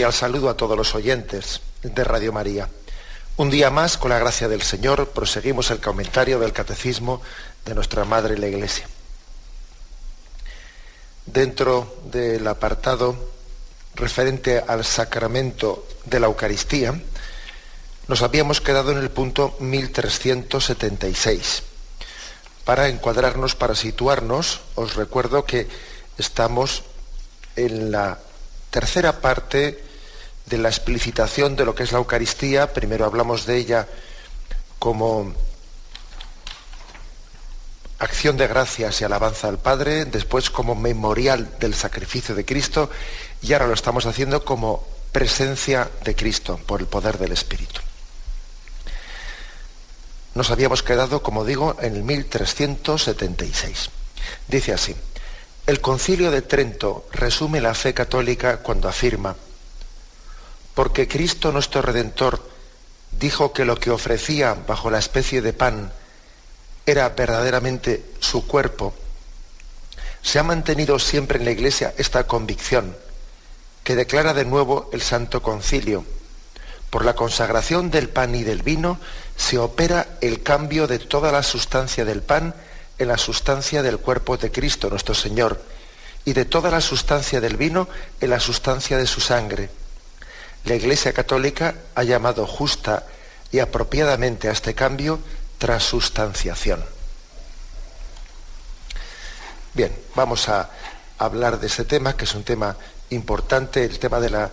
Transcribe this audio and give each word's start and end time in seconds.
Cordial 0.00 0.18
saludo 0.18 0.48
a 0.48 0.56
todos 0.56 0.78
los 0.78 0.94
oyentes 0.94 1.60
de 1.82 2.04
Radio 2.04 2.32
María. 2.32 2.70
Un 3.36 3.50
día 3.50 3.68
más, 3.68 3.98
con 3.98 4.08
la 4.08 4.18
gracia 4.18 4.48
del 4.48 4.62
Señor, 4.62 5.10
proseguimos 5.10 5.70
el 5.70 5.78
comentario 5.78 6.38
del 6.38 6.54
Catecismo 6.54 7.20
de 7.66 7.74
nuestra 7.74 8.06
Madre 8.06 8.38
la 8.38 8.48
Iglesia. 8.48 8.88
Dentro 11.26 11.98
del 12.10 12.48
apartado 12.48 13.14
referente 13.94 14.64
al 14.66 14.86
sacramento 14.86 15.86
de 16.06 16.18
la 16.18 16.28
Eucaristía, 16.28 16.98
nos 18.08 18.22
habíamos 18.22 18.62
quedado 18.62 18.92
en 18.92 18.98
el 18.98 19.10
punto 19.10 19.54
1376. 19.60 21.62
Para 22.64 22.88
encuadrarnos, 22.88 23.54
para 23.54 23.74
situarnos, 23.74 24.62
os 24.76 24.94
recuerdo 24.94 25.44
que 25.44 25.68
estamos 26.16 26.84
en 27.54 27.90
la 27.90 28.18
tercera 28.70 29.20
parte 29.20 29.89
de 30.50 30.58
la 30.58 30.68
explicitación 30.68 31.56
de 31.56 31.64
lo 31.64 31.74
que 31.74 31.84
es 31.84 31.92
la 31.92 31.98
Eucaristía. 31.98 32.72
Primero 32.72 33.06
hablamos 33.06 33.46
de 33.46 33.56
ella 33.56 33.88
como 34.78 35.32
acción 38.00 38.36
de 38.36 38.48
gracias 38.48 39.00
y 39.00 39.04
alabanza 39.04 39.48
al 39.48 39.58
Padre, 39.58 40.04
después 40.06 40.50
como 40.50 40.74
memorial 40.74 41.56
del 41.60 41.74
sacrificio 41.74 42.34
de 42.34 42.44
Cristo 42.44 42.90
y 43.40 43.52
ahora 43.52 43.68
lo 43.68 43.74
estamos 43.74 44.06
haciendo 44.06 44.44
como 44.44 44.86
presencia 45.12 45.88
de 46.04 46.16
Cristo 46.16 46.58
por 46.66 46.80
el 46.80 46.86
poder 46.86 47.18
del 47.18 47.32
Espíritu. 47.32 47.80
Nos 50.34 50.50
habíamos 50.50 50.82
quedado, 50.82 51.22
como 51.22 51.44
digo, 51.44 51.76
en 51.80 51.94
el 51.96 52.02
1376. 52.02 53.90
Dice 54.48 54.72
así, 54.72 54.96
el 55.66 55.80
concilio 55.80 56.30
de 56.30 56.42
Trento 56.42 57.06
resume 57.12 57.60
la 57.60 57.74
fe 57.74 57.94
católica 57.94 58.58
cuando 58.58 58.88
afirma, 58.88 59.36
porque 60.74 61.08
Cristo 61.08 61.52
nuestro 61.52 61.82
Redentor 61.82 62.48
dijo 63.10 63.52
que 63.52 63.64
lo 63.64 63.76
que 63.76 63.90
ofrecía 63.90 64.54
bajo 64.66 64.90
la 64.90 64.98
especie 64.98 65.42
de 65.42 65.52
pan 65.52 65.92
era 66.86 67.08
verdaderamente 67.10 68.04
su 68.20 68.46
cuerpo, 68.46 68.94
se 70.22 70.38
ha 70.38 70.42
mantenido 70.42 70.98
siempre 70.98 71.38
en 71.38 71.44
la 71.44 71.50
Iglesia 71.50 71.94
esta 71.96 72.26
convicción, 72.26 72.96
que 73.84 73.96
declara 73.96 74.34
de 74.34 74.44
nuevo 74.44 74.90
el 74.92 75.02
Santo 75.02 75.42
Concilio. 75.42 76.04
Por 76.90 77.04
la 77.04 77.14
consagración 77.14 77.90
del 77.90 78.08
pan 78.08 78.34
y 78.34 78.42
del 78.42 78.62
vino 78.62 78.98
se 79.36 79.58
opera 79.58 80.18
el 80.20 80.42
cambio 80.42 80.86
de 80.86 80.98
toda 80.98 81.32
la 81.32 81.42
sustancia 81.42 82.04
del 82.04 82.22
pan 82.22 82.54
en 82.98 83.08
la 83.08 83.16
sustancia 83.16 83.82
del 83.82 83.98
cuerpo 83.98 84.36
de 84.36 84.50
Cristo 84.50 84.90
nuestro 84.90 85.14
Señor 85.14 85.62
y 86.24 86.32
de 86.32 86.44
toda 86.44 86.70
la 86.70 86.80
sustancia 86.80 87.40
del 87.40 87.56
vino 87.56 87.88
en 88.20 88.30
la 88.30 88.40
sustancia 88.40 88.98
de 88.98 89.06
su 89.06 89.20
sangre. 89.20 89.70
La 90.64 90.74
Iglesia 90.74 91.12
Católica 91.12 91.74
ha 91.94 92.02
llamado 92.02 92.46
justa 92.46 93.06
y 93.50 93.58
apropiadamente 93.58 94.48
a 94.48 94.52
este 94.52 94.74
cambio 94.74 95.18
transustanciación. 95.58 96.84
Bien, 99.74 99.92
vamos 100.14 100.48
a 100.48 100.70
hablar 101.18 101.60
de 101.60 101.66
ese 101.68 101.84
tema, 101.84 102.16
que 102.16 102.24
es 102.24 102.34
un 102.34 102.44
tema 102.44 102.76
importante, 103.10 103.84
el 103.84 103.98
tema 103.98 104.20
de, 104.20 104.30
la, 104.30 104.50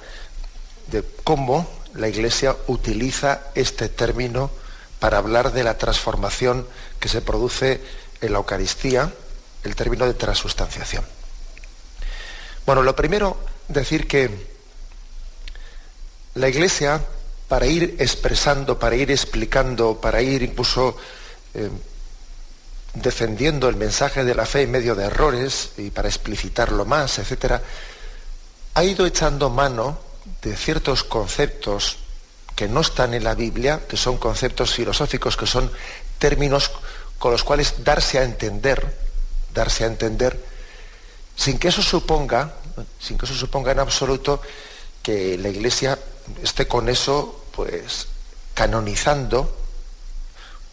de 0.87 1.03
cómo 1.23 1.69
la 1.93 2.07
Iglesia 2.07 2.55
utiliza 2.67 3.41
este 3.55 3.89
término 3.89 4.51
para 4.99 5.17
hablar 5.17 5.51
de 5.51 5.63
la 5.63 5.77
transformación 5.77 6.67
que 6.99 7.09
se 7.09 7.21
produce 7.21 7.81
en 8.21 8.31
la 8.31 8.39
Eucaristía 8.39 9.11
el 9.63 9.75
término 9.75 10.05
de 10.05 10.13
transustanciación. 10.13 11.05
Bueno, 12.65 12.83
lo 12.83 12.95
primero, 12.95 13.37
decir 13.67 14.07
que 14.07 14.56
la 16.37 16.49
Iglesia, 16.49 17.01
para 17.47 17.65
ir 17.65 17.95
expresando, 17.99 18.77
para 18.77 18.95
ir 18.95 19.11
explicando, 19.11 19.99
para 19.99 20.21
ir 20.21 20.43
incluso 20.43 20.97
eh, 21.53 21.69
defendiendo 22.93 23.69
el 23.69 23.75
mensaje 23.75 24.23
de 24.23 24.35
la 24.35 24.45
fe 24.45 24.63
en 24.63 24.71
medio 24.71 24.95
de 24.95 25.05
errores 25.05 25.71
y 25.77 25.91
para 25.91 26.07
explicitarlo 26.07 26.85
más, 26.85 27.19
etc., 27.19 27.61
ha 28.73 28.83
ido 28.83 29.05
echando 29.05 29.49
mano 29.49 29.97
de 30.41 30.55
ciertos 30.55 31.03
conceptos 31.03 31.97
que 32.55 32.67
no 32.67 32.81
están 32.81 33.13
en 33.13 33.23
la 33.23 33.35
Biblia, 33.35 33.81
que 33.87 33.97
son 33.97 34.17
conceptos 34.17 34.73
filosóficos, 34.73 35.37
que 35.37 35.47
son 35.47 35.71
términos 36.17 36.71
con 37.17 37.31
los 37.31 37.43
cuales 37.43 37.83
darse 37.83 38.19
a 38.19 38.23
entender, 38.23 38.95
darse 39.53 39.83
a 39.83 39.87
entender, 39.87 40.43
sin 41.35 41.57
que 41.57 41.69
eso 41.69 41.81
suponga, 41.81 42.53
sin 42.99 43.17
que 43.17 43.25
eso 43.25 43.35
suponga 43.35 43.71
en 43.71 43.79
absoluto 43.79 44.41
que 45.01 45.37
la 45.37 45.49
Iglesia 45.49 45.97
esté 46.41 46.67
con 46.67 46.89
eso, 46.89 47.45
pues, 47.51 48.07
canonizando 48.53 49.55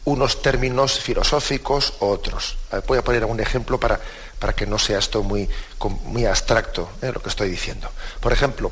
unos 0.04 0.42
términos 0.42 1.00
filosóficos 1.00 1.94
u 2.00 2.06
otros. 2.06 2.58
Voy 2.86 2.98
a 2.98 3.04
poner 3.04 3.24
un 3.24 3.40
ejemplo 3.40 3.80
para, 3.80 4.00
para 4.38 4.52
que 4.52 4.66
no 4.66 4.78
sea 4.78 4.98
esto 4.98 5.22
muy, 5.22 5.48
muy 6.04 6.26
abstracto 6.26 6.90
¿eh? 7.00 7.10
lo 7.12 7.22
que 7.22 7.30
estoy 7.30 7.48
diciendo. 7.48 7.90
Por 8.20 8.32
ejemplo, 8.32 8.70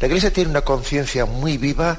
la 0.00 0.06
Iglesia 0.06 0.32
tiene 0.32 0.50
una 0.50 0.62
conciencia 0.62 1.24
muy 1.24 1.56
viva 1.56 1.96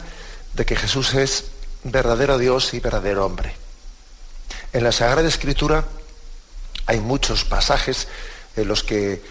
de 0.53 0.65
que 0.65 0.75
Jesús 0.75 1.13
es 1.15 1.45
verdadero 1.83 2.37
Dios 2.37 2.73
y 2.73 2.79
verdadero 2.79 3.25
hombre. 3.25 3.55
En 4.73 4.83
la 4.83 4.91
Sagrada 4.91 5.27
Escritura 5.27 5.85
hay 6.85 6.99
muchos 6.99 7.45
pasajes 7.45 8.07
en 8.55 8.67
los 8.67 8.83
que 8.83 9.23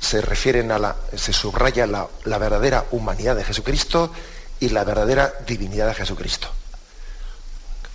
se 0.00 0.20
refieren 0.20 0.70
a 0.70 0.78
la, 0.78 0.96
se 1.16 1.32
subraya 1.32 1.86
la, 1.86 2.08
verdadera 2.38 2.84
humanidad 2.90 3.36
de 3.36 3.44
Jesucristo 3.44 4.12
y 4.60 4.68
la 4.68 4.84
verdadera 4.84 5.32
divinidad 5.46 5.88
de 5.88 5.94
Jesucristo. 5.94 6.48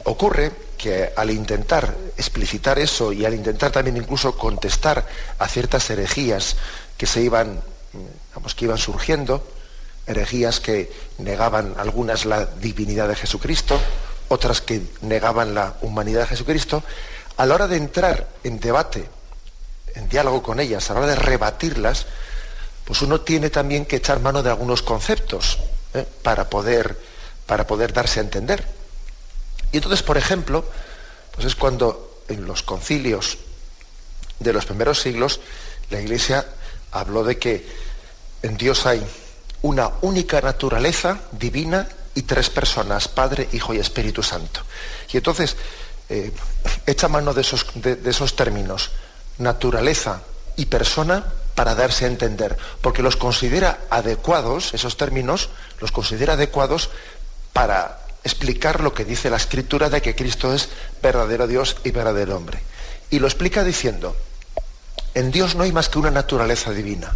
Ocurre 0.04 0.52
que 0.78 1.14
al 1.16 1.30
intentar 1.30 1.96
explicitar 2.18 2.80
eso 2.80 3.14
y 3.14 3.24
al 3.24 3.36
intentar 3.36 3.72
también 3.72 3.98
incluso 3.98 4.36
contestar 4.36 5.08
a 5.38 5.48
ciertas 5.48 5.90
herejías 5.92 6.56
que 6.98 7.06
se 7.06 7.22
iban, 7.22 7.62
vamos, 8.34 8.56
que 8.56 8.66
iban 8.66 8.80
surgiendo, 8.80 9.48
herejías 10.08 10.60
que 10.60 10.92
negaban 11.20 11.76
algunas 11.78 12.26
la 12.26 12.46
divinidad 12.46 13.08
de 13.08 13.16
Jesucristo, 13.16 13.80
otras 14.28 14.62
que 14.62 14.82
negaban 15.02 15.54
la 15.54 15.76
humanidad 15.82 16.22
de 16.22 16.28
Jesucristo, 16.28 16.84
a 17.38 17.46
la 17.46 17.56
hora 17.56 17.68
de 17.68 17.78
entrar 17.78 18.28
en 18.44 18.60
debate, 18.60 19.08
en 19.96 20.10
diálogo 20.10 20.42
con 20.42 20.60
ellas, 20.60 20.90
a 20.90 20.94
la 20.94 21.02
hora 21.02 21.10
de 21.10 21.16
rebatirlas, 21.16 22.06
pues 22.86 23.02
uno 23.02 23.22
tiene 23.22 23.50
también 23.50 23.86
que 23.86 23.98
echar 23.98 24.20
mano 24.20 24.44
de 24.44 24.50
algunos 24.50 24.82
conceptos 24.82 25.60
¿eh? 25.94 26.06
para, 26.24 26.50
poder, 26.50 26.98
para 27.46 27.68
poder 27.68 27.94
darse 27.94 28.20
a 28.20 28.24
entender. 28.24 28.66
Y 29.72 29.78
entonces, 29.78 30.04
por 30.04 30.18
ejemplo, 30.18 30.66
pues 31.34 31.48
es 31.48 31.56
cuando 31.56 32.24
en 32.28 32.46
los 32.46 32.64
concilios 32.64 33.38
de 34.40 34.54
los 34.54 34.66
primeros 34.66 35.00
siglos 35.00 35.40
la 35.90 36.00
Iglesia 36.00 36.46
habló 36.92 37.24
de 37.24 37.38
que 37.38 37.66
en 38.42 38.58
Dios 38.58 38.86
hay 38.86 39.06
una 39.62 39.92
única 40.02 40.42
naturaleza 40.42 41.20
divina 41.32 41.88
y 42.16 42.24
tres 42.24 42.50
personas, 42.50 43.08
Padre, 43.08 43.48
Hijo 43.54 43.74
y 43.74 43.80
Espíritu 43.80 44.24
Santo. 44.24 44.62
Y 45.12 45.18
entonces, 45.18 45.56
eh, 46.10 46.32
echa 46.86 47.08
mano 47.08 47.34
de 47.34 47.42
esos, 47.42 47.66
de, 47.76 47.98
esos 48.10 48.36
términos, 48.36 48.92
naturaleza 49.38 50.22
y 50.56 50.66
persona, 50.66 51.26
para 51.56 51.76
darse 51.76 52.06
a 52.06 52.08
entender, 52.08 52.58
porque 52.82 53.04
los 53.04 53.18
considera 53.18 53.82
adecuados, 53.90 54.74
esos 54.74 54.98
términos, 54.98 55.50
los 55.80 55.92
considera 55.92 56.34
adecuados 56.34 56.90
para 57.54 58.00
explicar 58.24 58.82
lo 58.82 58.94
que 58.94 59.06
dice 59.06 59.30
la 59.30 59.38
escritura 59.38 59.90
de 59.90 60.02
que 60.02 60.16
Cristo 60.16 60.54
es 60.54 60.70
verdadero 61.02 61.48
Dios 61.48 61.78
y 61.84 61.92
verdadero 61.92 62.38
hombre. 62.38 62.62
Y 63.10 63.20
lo 63.20 63.28
explica 63.28 63.64
diciendo, 63.64 64.16
en 65.14 65.32
Dios 65.32 65.56
no 65.56 65.64
hay 65.64 65.72
más 65.72 65.90
que 65.90 66.00
una 66.00 66.12
naturaleza 66.12 66.72
divina. 66.72 67.14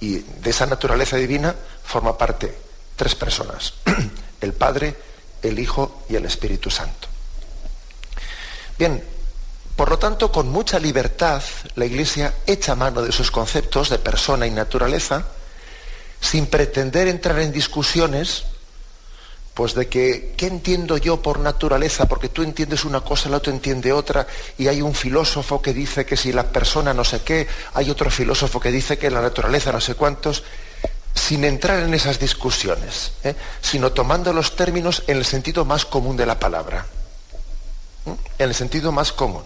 Y 0.00 0.18
de 0.18 0.50
esa 0.50 0.66
naturaleza 0.66 1.16
divina 1.16 1.54
forma 1.84 2.18
parte 2.18 2.54
tres 2.96 3.14
personas, 3.14 3.74
el 4.40 4.52
Padre, 4.52 4.94
el 5.42 5.58
Hijo 5.58 6.04
y 6.08 6.16
el 6.16 6.26
Espíritu 6.26 6.70
Santo. 6.70 7.08
Bien, 8.78 9.02
por 9.76 9.88
lo 9.88 9.98
tanto, 9.98 10.30
con 10.30 10.50
mucha 10.50 10.78
libertad, 10.78 11.42
la 11.76 11.86
Iglesia 11.86 12.34
echa 12.46 12.74
mano 12.74 13.02
de 13.02 13.10
sus 13.10 13.30
conceptos 13.30 13.88
de 13.88 13.98
persona 13.98 14.46
y 14.46 14.50
naturaleza, 14.50 15.24
sin 16.20 16.46
pretender 16.46 17.08
entrar 17.08 17.38
en 17.40 17.52
discusiones, 17.52 18.44
pues 19.54 19.74
de 19.74 19.88
que, 19.88 20.34
¿qué 20.36 20.46
entiendo 20.46 20.98
yo 20.98 21.22
por 21.22 21.38
naturaleza? 21.38 22.06
Porque 22.06 22.28
tú 22.28 22.42
entiendes 22.42 22.84
una 22.84 23.00
cosa, 23.00 23.28
el 23.28 23.34
otro 23.34 23.52
entiende 23.52 23.92
otra, 23.92 24.26
y 24.58 24.68
hay 24.68 24.82
un 24.82 24.94
filósofo 24.94 25.62
que 25.62 25.72
dice 25.72 26.04
que 26.04 26.16
si 26.16 26.32
la 26.32 26.44
persona 26.48 26.92
no 26.92 27.04
sé 27.04 27.22
qué, 27.22 27.48
hay 27.72 27.90
otro 27.90 28.10
filósofo 28.10 28.60
que 28.60 28.70
dice 28.70 28.98
que 28.98 29.10
la 29.10 29.22
naturaleza 29.22 29.72
no 29.72 29.80
sé 29.80 29.94
cuántos, 29.94 30.42
sin 31.14 31.44
entrar 31.44 31.82
en 31.82 31.94
esas 31.94 32.18
discusiones, 32.18 33.12
¿eh? 33.24 33.34
sino 33.62 33.92
tomando 33.92 34.32
los 34.34 34.54
términos 34.54 35.02
en 35.06 35.16
el 35.16 35.24
sentido 35.24 35.64
más 35.64 35.86
común 35.86 36.16
de 36.16 36.26
la 36.26 36.38
palabra, 36.38 36.86
¿eh? 38.06 38.14
en 38.38 38.48
el 38.48 38.54
sentido 38.54 38.92
más 38.92 39.12
común 39.12 39.42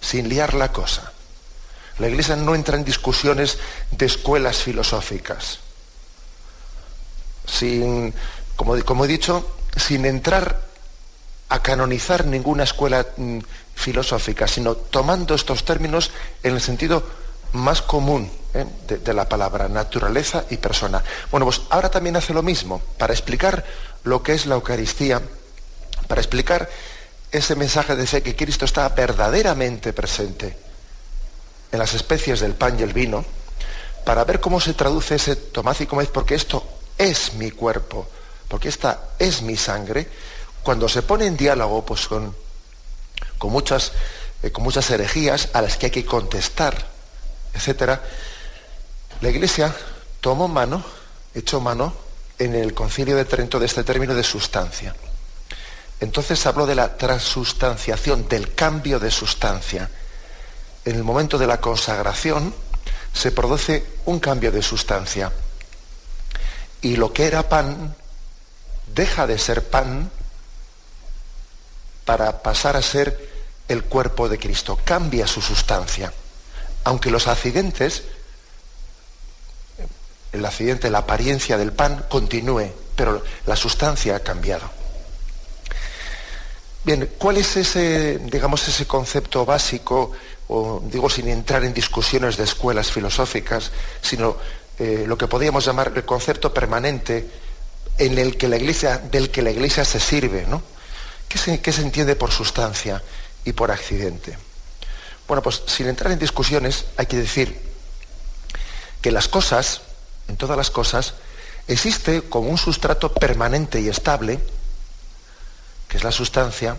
sin 0.00 0.28
liar 0.28 0.54
la 0.54 0.72
cosa. 0.72 1.12
La 1.98 2.08
Iglesia 2.08 2.36
no 2.36 2.54
entra 2.54 2.76
en 2.76 2.84
discusiones 2.84 3.58
de 3.90 4.06
escuelas 4.06 4.58
filosóficas, 4.58 5.58
sin, 7.46 8.14
como, 8.54 9.04
he 9.04 9.08
dicho, 9.08 9.56
sin 9.76 10.04
entrar 10.04 10.68
a 11.48 11.62
canonizar 11.62 12.24
ninguna 12.26 12.64
escuela 12.64 13.06
mm, 13.16 13.38
filosófica, 13.74 14.46
sino 14.46 14.76
tomando 14.76 15.34
estos 15.34 15.64
términos 15.64 16.10
en 16.42 16.54
el 16.54 16.60
sentido 16.60 17.02
más 17.52 17.80
común 17.82 18.30
¿eh? 18.54 18.66
de, 18.86 18.98
de, 18.98 19.14
la 19.14 19.28
palabra, 19.28 19.68
naturaleza 19.68 20.44
y 20.50 20.58
persona. 20.58 21.02
Bueno, 21.30 21.46
pues 21.46 21.62
ahora 21.70 21.90
también 21.90 22.16
hace 22.16 22.34
lo 22.34 22.42
mismo, 22.42 22.80
para 22.98 23.14
explicar 23.14 23.64
lo 24.04 24.22
que 24.22 24.34
es 24.34 24.46
la 24.46 24.54
Eucaristía, 24.54 25.22
para 26.06 26.20
explicar 26.20 26.68
ese 27.30 27.54
mensaje 27.54 27.94
de 27.94 28.22
que 28.22 28.36
Cristo 28.36 28.64
está 28.64 28.88
verdaderamente 28.88 29.92
presente 29.92 30.56
en 31.70 31.78
las 31.78 31.94
especies 31.94 32.40
del 32.40 32.54
pan 32.54 32.78
y 32.78 32.82
el 32.82 32.92
vino, 32.92 33.24
para 34.04 34.24
ver 34.24 34.40
cómo 34.40 34.60
se 34.60 34.74
traduce 34.74 35.16
ese 35.16 35.36
tomad 35.36 35.78
y 35.80 35.86
comed, 35.86 36.08
porque 36.08 36.34
esto 36.34 36.64
es 36.96 37.34
mi 37.34 37.50
cuerpo, 37.50 38.08
porque 38.48 38.68
esta 38.68 39.10
es 39.18 39.42
mi 39.42 39.56
sangre, 39.56 40.08
cuando 40.62 40.88
se 40.88 41.02
pone 41.02 41.26
en 41.26 41.36
diálogo 41.36 41.84
pues, 41.84 42.06
con, 42.08 42.34
con, 43.36 43.52
muchas, 43.52 43.92
eh, 44.42 44.50
con 44.50 44.64
muchas 44.64 44.90
herejías 44.90 45.50
a 45.52 45.60
las 45.60 45.76
que 45.76 45.86
hay 45.86 45.92
que 45.92 46.06
contestar, 46.06 46.74
etc., 47.54 47.98
la 49.20 49.28
Iglesia 49.28 49.74
tomó 50.20 50.48
mano, 50.48 50.82
echó 51.34 51.60
mano 51.60 51.92
en 52.38 52.54
el 52.54 52.72
concilio 52.72 53.16
de 53.16 53.24
Trento 53.24 53.58
de 53.58 53.66
este 53.66 53.82
término 53.84 54.14
de 54.14 54.22
sustancia. 54.22 54.94
Entonces 56.00 56.46
habló 56.46 56.66
de 56.66 56.74
la 56.74 56.96
transustanciación, 56.96 58.28
del 58.28 58.54
cambio 58.54 59.00
de 59.00 59.10
sustancia. 59.10 59.90
En 60.84 60.94
el 60.94 61.04
momento 61.04 61.38
de 61.38 61.46
la 61.46 61.60
consagración 61.60 62.54
se 63.12 63.32
produce 63.32 63.84
un 64.04 64.20
cambio 64.20 64.52
de 64.52 64.62
sustancia. 64.62 65.32
Y 66.80 66.96
lo 66.96 67.12
que 67.12 67.26
era 67.26 67.48
pan 67.48 67.94
deja 68.94 69.26
de 69.26 69.38
ser 69.38 69.68
pan 69.68 70.10
para 72.04 72.42
pasar 72.42 72.76
a 72.76 72.82
ser 72.82 73.28
el 73.66 73.84
cuerpo 73.84 74.28
de 74.28 74.38
Cristo. 74.38 74.78
Cambia 74.84 75.26
su 75.26 75.42
sustancia. 75.42 76.12
Aunque 76.84 77.10
los 77.10 77.26
accidentes, 77.26 78.04
el 80.32 80.44
accidente, 80.44 80.90
la 80.90 80.98
apariencia 80.98 81.58
del 81.58 81.72
pan 81.72 82.06
continúe, 82.08 82.72
pero 82.94 83.22
la 83.46 83.56
sustancia 83.56 84.16
ha 84.16 84.20
cambiado. 84.20 84.77
Bien, 86.84 87.10
¿cuál 87.18 87.36
es 87.38 87.56
ese, 87.56 88.18
digamos, 88.18 88.66
ese 88.68 88.86
concepto 88.86 89.44
básico, 89.44 90.12
o 90.48 90.82
digo 90.84 91.10
sin 91.10 91.28
entrar 91.28 91.64
en 91.64 91.74
discusiones 91.74 92.36
de 92.36 92.44
escuelas 92.44 92.90
filosóficas, 92.90 93.70
sino 94.00 94.36
eh, 94.78 95.04
lo 95.06 95.18
que 95.18 95.26
podríamos 95.26 95.64
llamar 95.64 95.92
el 95.94 96.04
concepto 96.04 96.54
permanente 96.54 97.28
en 97.98 98.16
el 98.16 98.36
que 98.36 98.48
la 98.48 98.56
iglesia, 98.56 98.98
del 98.98 99.30
que 99.30 99.42
la 99.42 99.50
iglesia 99.50 99.84
se 99.84 100.00
sirve, 100.00 100.46
¿no? 100.48 100.62
¿Qué 101.28 101.36
se, 101.36 101.60
¿Qué 101.60 101.72
se 101.72 101.82
entiende 101.82 102.16
por 102.16 102.30
sustancia 102.30 103.02
y 103.44 103.52
por 103.52 103.70
accidente? 103.70 104.38
Bueno, 105.26 105.42
pues 105.42 105.62
sin 105.66 105.88
entrar 105.88 106.12
en 106.12 106.18
discusiones, 106.18 106.86
hay 106.96 107.06
que 107.06 107.18
decir 107.18 107.60
que 109.02 109.10
las 109.10 109.28
cosas, 109.28 109.82
en 110.28 110.36
todas 110.36 110.56
las 110.56 110.70
cosas, 110.70 111.14
existe 111.66 112.22
como 112.22 112.48
un 112.48 112.56
sustrato 112.56 113.12
permanente 113.12 113.80
y 113.80 113.88
estable, 113.88 114.38
que 115.88 115.96
es 115.96 116.04
la 116.04 116.12
sustancia, 116.12 116.76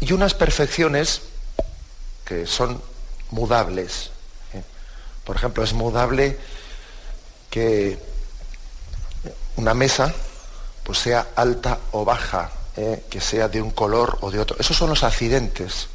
y 0.00 0.12
unas 0.12 0.34
perfecciones 0.34 1.22
que 2.24 2.46
son 2.46 2.80
mudables. 3.30 4.10
¿eh? 4.54 4.62
Por 5.24 5.36
ejemplo, 5.36 5.64
es 5.64 5.72
mudable 5.72 6.38
que 7.50 7.98
una 9.56 9.74
mesa 9.74 10.14
pues 10.84 10.98
sea 10.98 11.28
alta 11.36 11.78
o 11.92 12.04
baja, 12.04 12.50
¿eh? 12.76 13.04
que 13.10 13.20
sea 13.20 13.48
de 13.48 13.60
un 13.60 13.70
color 13.70 14.18
o 14.20 14.30
de 14.30 14.38
otro. 14.38 14.56
Esos 14.58 14.76
son 14.76 14.90
los 14.90 15.04
accidentes 15.04 15.88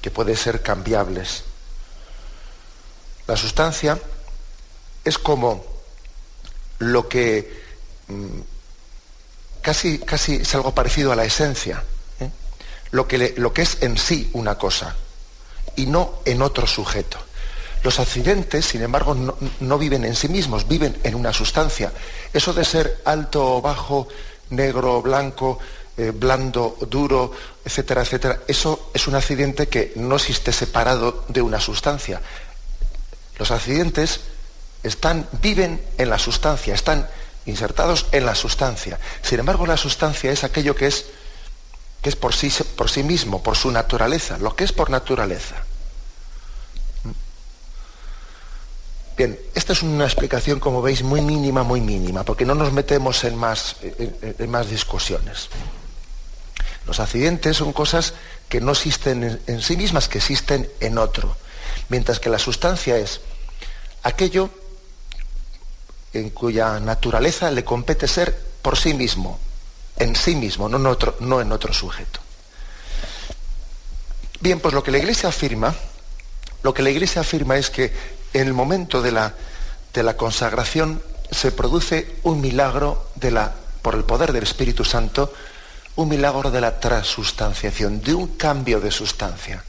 que 0.00 0.10
pueden 0.10 0.36
ser 0.36 0.62
cambiables. 0.62 1.44
La 3.26 3.36
sustancia 3.36 3.98
es 5.04 5.18
como 5.18 5.64
lo 6.78 7.08
que 7.08 7.62
mm, 8.08 8.40
casi, 9.62 9.98
casi 9.98 10.36
es 10.36 10.54
algo 10.54 10.74
parecido 10.74 11.12
a 11.12 11.16
la 11.16 11.24
esencia 11.24 11.82
lo 12.90 13.06
que, 13.06 13.34
lo 13.36 13.52
que 13.52 13.62
es 13.62 13.78
en 13.82 13.98
sí 13.98 14.30
una 14.32 14.56
cosa 14.56 14.96
y 15.76 15.86
no 15.86 16.20
en 16.24 16.42
otro 16.42 16.66
sujeto. 16.66 17.18
Los 17.82 18.00
accidentes, 18.00 18.64
sin 18.64 18.82
embargo, 18.82 19.16
no, 19.60 19.78
viven 19.78 20.04
en 20.04 20.16
sí 20.16 20.28
mismos, 20.28 20.66
viven 20.66 20.98
en 21.04 21.14
una 21.14 21.32
sustancia. 21.32 21.92
Eso 22.32 22.52
de 22.52 22.64
ser 22.64 23.00
alto 23.04 23.56
o 23.56 23.62
bajo, 23.62 24.08
negro 24.50 24.96
o 24.96 25.02
blanco, 25.02 25.60
eh, 25.96 26.12
blando, 26.14 26.76
duro, 26.88 27.32
etcétera, 27.64 28.02
etcétera, 28.02 28.40
eso 28.48 28.90
es 28.92 29.06
un 29.06 29.14
accidente 29.14 29.68
que 29.68 29.92
no 29.96 30.16
existe 30.16 30.52
separado 30.52 31.24
de 31.28 31.40
una 31.40 31.60
sustancia. 31.60 32.20
Los 33.38 33.52
accidentes 33.52 34.20
están, 34.82 35.28
viven 35.40 35.80
en 35.98 36.10
la 36.10 36.18
sustancia, 36.18 36.74
están 36.74 37.08
insertados 37.46 38.06
en 38.10 38.26
la 38.26 38.34
sustancia. 38.34 38.98
Sin 39.22 39.38
embargo, 39.38 39.66
la 39.66 39.76
sustancia 39.76 40.32
es 40.32 40.42
aquello 40.42 40.74
que 40.74 40.88
es 40.88 41.06
que 42.02 42.08
es 42.08 42.16
por 42.16 42.34
sí, 42.34 42.52
por 42.76 42.90
sí 42.90 43.02
mismo, 43.02 43.42
por 43.42 43.56
su 43.56 43.70
naturaleza, 43.70 44.38
lo 44.38 44.54
que 44.54 44.64
es 44.64 44.72
por 44.72 44.90
naturaleza. 44.90 45.56
Bien, 49.16 49.36
esta 49.54 49.72
es 49.72 49.82
una 49.82 50.04
explicación, 50.04 50.60
como 50.60 50.80
veis, 50.80 51.02
muy 51.02 51.20
mínima, 51.20 51.64
muy 51.64 51.80
mínima, 51.80 52.22
porque 52.22 52.44
no 52.44 52.54
nos 52.54 52.72
metemos 52.72 53.24
en 53.24 53.34
más, 53.34 53.74
en, 53.82 54.48
más 54.48 54.70
discusiones. 54.70 55.48
Los 56.86 57.00
accidentes 57.00 57.56
son 57.56 57.72
cosas 57.72 58.14
que 58.48 58.60
no 58.60 58.70
existen 58.70 59.24
en, 59.24 59.40
en 59.48 59.60
sí 59.60 59.76
mismas, 59.76 60.08
que 60.08 60.18
existen 60.18 60.70
en 60.78 60.98
otro, 60.98 61.36
mientras 61.88 62.20
que 62.20 62.30
la 62.30 62.38
sustancia 62.38 62.96
es 62.96 63.20
aquello 64.04 64.50
en 66.12 66.30
cuya 66.30 66.78
naturaleza 66.78 67.50
le 67.50 67.64
compete 67.64 68.06
ser 68.06 68.38
por 68.62 68.78
sí 68.78 68.94
mismo, 68.94 69.40
en 69.98 70.14
sí 70.16 70.34
mismo, 70.34 70.68
no 70.68 70.78
en 71.40 71.52
otro, 71.52 71.72
sujeto. 71.72 72.20
Bien, 74.40 74.60
pues 74.60 74.74
lo 74.74 74.82
que 74.82 74.90
la 74.90 74.98
Iglesia 74.98 75.28
afirma, 75.28 75.74
lo 76.62 76.72
que 76.72 76.82
la 76.82 76.90
Iglesia 76.90 77.22
afirma 77.22 77.56
es 77.56 77.70
que 77.70 77.92
en 78.32 78.46
el 78.46 78.54
momento 78.54 79.02
de 79.02 79.12
la, 79.12 79.34
de 79.92 80.02
la 80.02 80.16
consagración 80.16 81.02
se 81.30 81.52
produce 81.52 82.16
un 82.22 82.40
milagro 82.40 83.08
de 83.16 83.30
la, 83.30 83.54
por 83.82 83.94
el 83.94 84.04
poder 84.04 84.32
del 84.32 84.44
Espíritu 84.44 84.84
Santo, 84.84 85.32
un 85.96 86.08
milagro 86.08 86.50
de 86.50 86.60
la 86.60 86.78
transustanciación, 86.78 88.00
de 88.00 88.14
un 88.14 88.36
cambio 88.36 88.80
de 88.80 88.92
sustancia. 88.92 89.64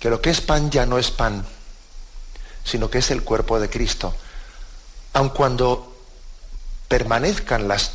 Que 0.00 0.10
lo 0.10 0.20
que 0.20 0.30
es 0.30 0.40
pan 0.40 0.70
ya 0.70 0.84
no 0.84 0.98
es 0.98 1.10
pan, 1.10 1.46
sino 2.64 2.90
que 2.90 2.98
es 2.98 3.10
el 3.12 3.22
cuerpo 3.22 3.60
de 3.60 3.70
Cristo. 3.70 4.14
Aun 5.12 5.30
cuando 5.30 5.96
permanezcan 6.88 7.68
las, 7.68 7.92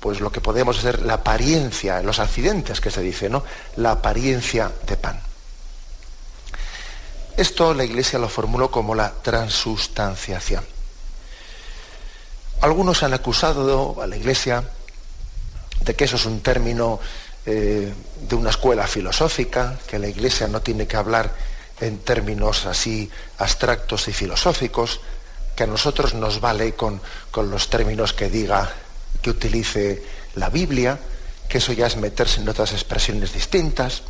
pues 0.00 0.20
lo 0.20 0.32
que 0.32 0.40
podemos 0.40 0.78
ser 0.78 1.02
la 1.02 1.14
apariencia, 1.14 2.02
los 2.02 2.18
accidentes 2.18 2.80
que 2.80 2.90
se 2.90 3.02
dice, 3.02 3.28
¿no? 3.28 3.44
La 3.76 3.92
apariencia 3.92 4.72
de 4.86 4.96
pan. 4.96 5.20
Esto 7.36 7.74
la 7.74 7.84
Iglesia 7.84 8.18
lo 8.18 8.28
formuló 8.28 8.70
como 8.70 8.94
la 8.94 9.12
transustanciación. 9.12 10.64
Algunos 12.62 13.02
han 13.02 13.14
acusado 13.14 14.00
a 14.02 14.06
la 14.06 14.16
Iglesia 14.16 14.64
de 15.82 15.94
que 15.94 16.04
eso 16.04 16.16
es 16.16 16.26
un 16.26 16.40
término 16.40 16.98
eh, 17.46 17.92
de 18.28 18.34
una 18.34 18.50
escuela 18.50 18.86
filosófica, 18.86 19.78
que 19.86 19.98
la 19.98 20.08
Iglesia 20.08 20.48
no 20.48 20.60
tiene 20.60 20.86
que 20.86 20.96
hablar 20.96 21.32
en 21.80 21.98
términos 21.98 22.66
así 22.66 23.10
abstractos 23.38 24.08
y 24.08 24.12
filosóficos, 24.12 25.00
que 25.56 25.64
a 25.64 25.66
nosotros 25.66 26.14
nos 26.14 26.40
vale 26.40 26.74
con 26.74 27.00
los 27.34 27.68
términos 27.68 28.12
que 28.12 28.28
diga, 28.28 28.70
que 29.22 29.30
utilice 29.30 30.02
la 30.34 30.50
Biblia, 30.50 30.98
que 31.48 31.58
eso 31.58 31.72
ya 31.72 31.86
es 31.86 31.96
meterse 31.96 32.40
en 32.40 32.48
otras 32.48 32.72
expresiones 32.72 33.32
distintas. 33.32 34.02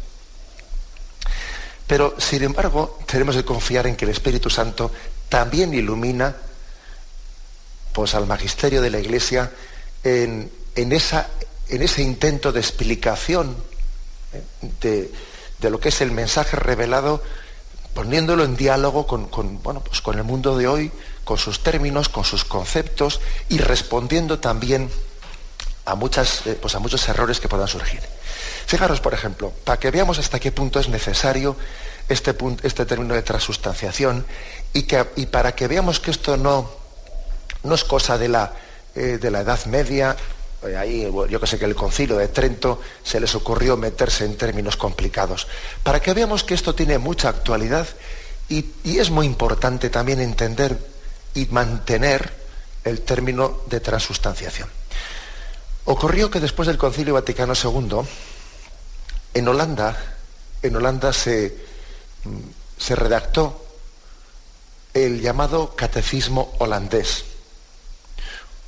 Pero, 1.86 2.14
sin 2.18 2.42
embargo, 2.44 2.98
tenemos 3.06 3.34
que 3.34 3.44
confiar 3.44 3.86
en 3.86 3.96
que 3.96 4.04
el 4.04 4.12
Espíritu 4.12 4.48
Santo 4.50 4.92
también 5.28 5.74
ilumina 5.74 6.36
pues, 7.92 8.14
al 8.14 8.26
magisterio 8.26 8.80
de 8.82 8.90
la 8.90 9.00
Iglesia 9.00 9.50
en, 10.04 10.50
esa, 10.74 11.28
en 11.68 11.82
ese 11.82 12.02
intento 12.02 12.52
de 12.52 12.60
explicación 12.60 13.56
¿eh? 14.32 14.42
de, 14.80 15.12
de, 15.58 15.70
lo 15.70 15.80
que 15.80 15.88
es 15.88 16.00
el 16.00 16.12
mensaje 16.12 16.56
revelado, 16.56 17.22
poniéndolo 17.94 18.44
en 18.44 18.56
diálogo 18.56 19.06
con, 19.06 19.28
con, 19.28 19.62
bueno, 19.62 19.82
pues 19.82 20.00
con 20.00 20.16
el 20.16 20.24
mundo 20.24 20.56
de 20.56 20.68
hoy, 20.68 20.92
con 21.30 21.38
sus 21.38 21.60
términos, 21.60 22.08
con 22.08 22.24
sus 22.24 22.44
conceptos 22.44 23.20
y 23.48 23.58
respondiendo 23.58 24.40
también 24.40 24.90
a, 25.84 25.94
muchas, 25.94 26.44
eh, 26.44 26.58
pues 26.60 26.74
a 26.74 26.80
muchos 26.80 27.08
errores 27.08 27.38
que 27.38 27.48
puedan 27.48 27.68
surgir. 27.68 28.00
Fijaros, 28.66 29.00
por 29.00 29.14
ejemplo, 29.14 29.52
para 29.62 29.78
que 29.78 29.92
veamos 29.92 30.18
hasta 30.18 30.40
qué 30.40 30.50
punto 30.50 30.80
es 30.80 30.88
necesario 30.88 31.54
este, 32.08 32.34
este 32.64 32.84
término 32.84 33.14
de 33.14 33.22
transustanciación 33.22 34.26
y, 34.72 34.82
que, 34.82 35.06
y 35.14 35.26
para 35.26 35.54
que 35.54 35.68
veamos 35.68 36.00
que 36.00 36.10
esto 36.10 36.36
no, 36.36 36.68
no 37.62 37.76
es 37.76 37.84
cosa 37.84 38.18
de 38.18 38.28
la, 38.28 38.52
eh, 38.96 39.18
de 39.20 39.30
la 39.30 39.42
Edad 39.42 39.64
Media, 39.66 40.16
eh, 40.66 40.76
ahí 40.76 41.08
yo 41.28 41.38
que 41.38 41.46
sé 41.46 41.60
que 41.60 41.64
el 41.64 41.76
concilio 41.76 42.16
de 42.16 42.26
Trento 42.26 42.80
se 43.04 43.20
les 43.20 43.36
ocurrió 43.36 43.76
meterse 43.76 44.24
en 44.24 44.36
términos 44.36 44.76
complicados, 44.76 45.46
para 45.84 46.00
que 46.00 46.12
veamos 46.12 46.42
que 46.42 46.54
esto 46.54 46.74
tiene 46.74 46.98
mucha 46.98 47.28
actualidad 47.28 47.86
y, 48.48 48.66
y 48.82 48.98
es 48.98 49.10
muy 49.10 49.26
importante 49.26 49.90
también 49.90 50.18
entender 50.18 50.89
y 51.34 51.46
mantener 51.46 52.32
el 52.84 53.02
término 53.02 53.60
de 53.66 53.80
transustanciación. 53.80 54.68
Ocurrió 55.84 56.30
que 56.30 56.40
después 56.40 56.66
del 56.66 56.78
Concilio 56.78 57.14
Vaticano 57.14 57.54
II, 57.54 58.00
en 59.34 59.48
Holanda, 59.48 60.16
en 60.62 60.76
Holanda 60.76 61.12
se, 61.12 61.56
mm, 62.24 62.38
se 62.78 62.96
redactó 62.96 63.64
el 64.94 65.20
llamado 65.20 65.74
catecismo 65.76 66.54
holandés, 66.58 67.24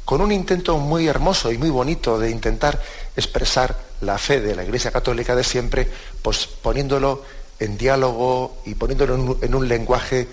con 0.04 0.20
un 0.20 0.32
intento 0.32 0.78
muy 0.78 1.06
hermoso 1.06 1.52
y 1.52 1.58
muy 1.58 1.70
bonito 1.70 2.18
de 2.18 2.30
intentar 2.30 2.82
expresar 3.16 3.76
la 4.00 4.18
fe 4.18 4.40
de 4.40 4.54
la 4.54 4.64
Iglesia 4.64 4.90
Católica 4.90 5.36
de 5.36 5.44
siempre, 5.44 5.88
pues 6.22 6.46
poniéndolo 6.46 7.24
en 7.58 7.78
diálogo 7.78 8.62
y 8.66 8.74
poniéndolo 8.74 9.14
en 9.14 9.20
un, 9.20 9.38
en 9.42 9.54
un 9.54 9.68
lenguaje 9.68 10.28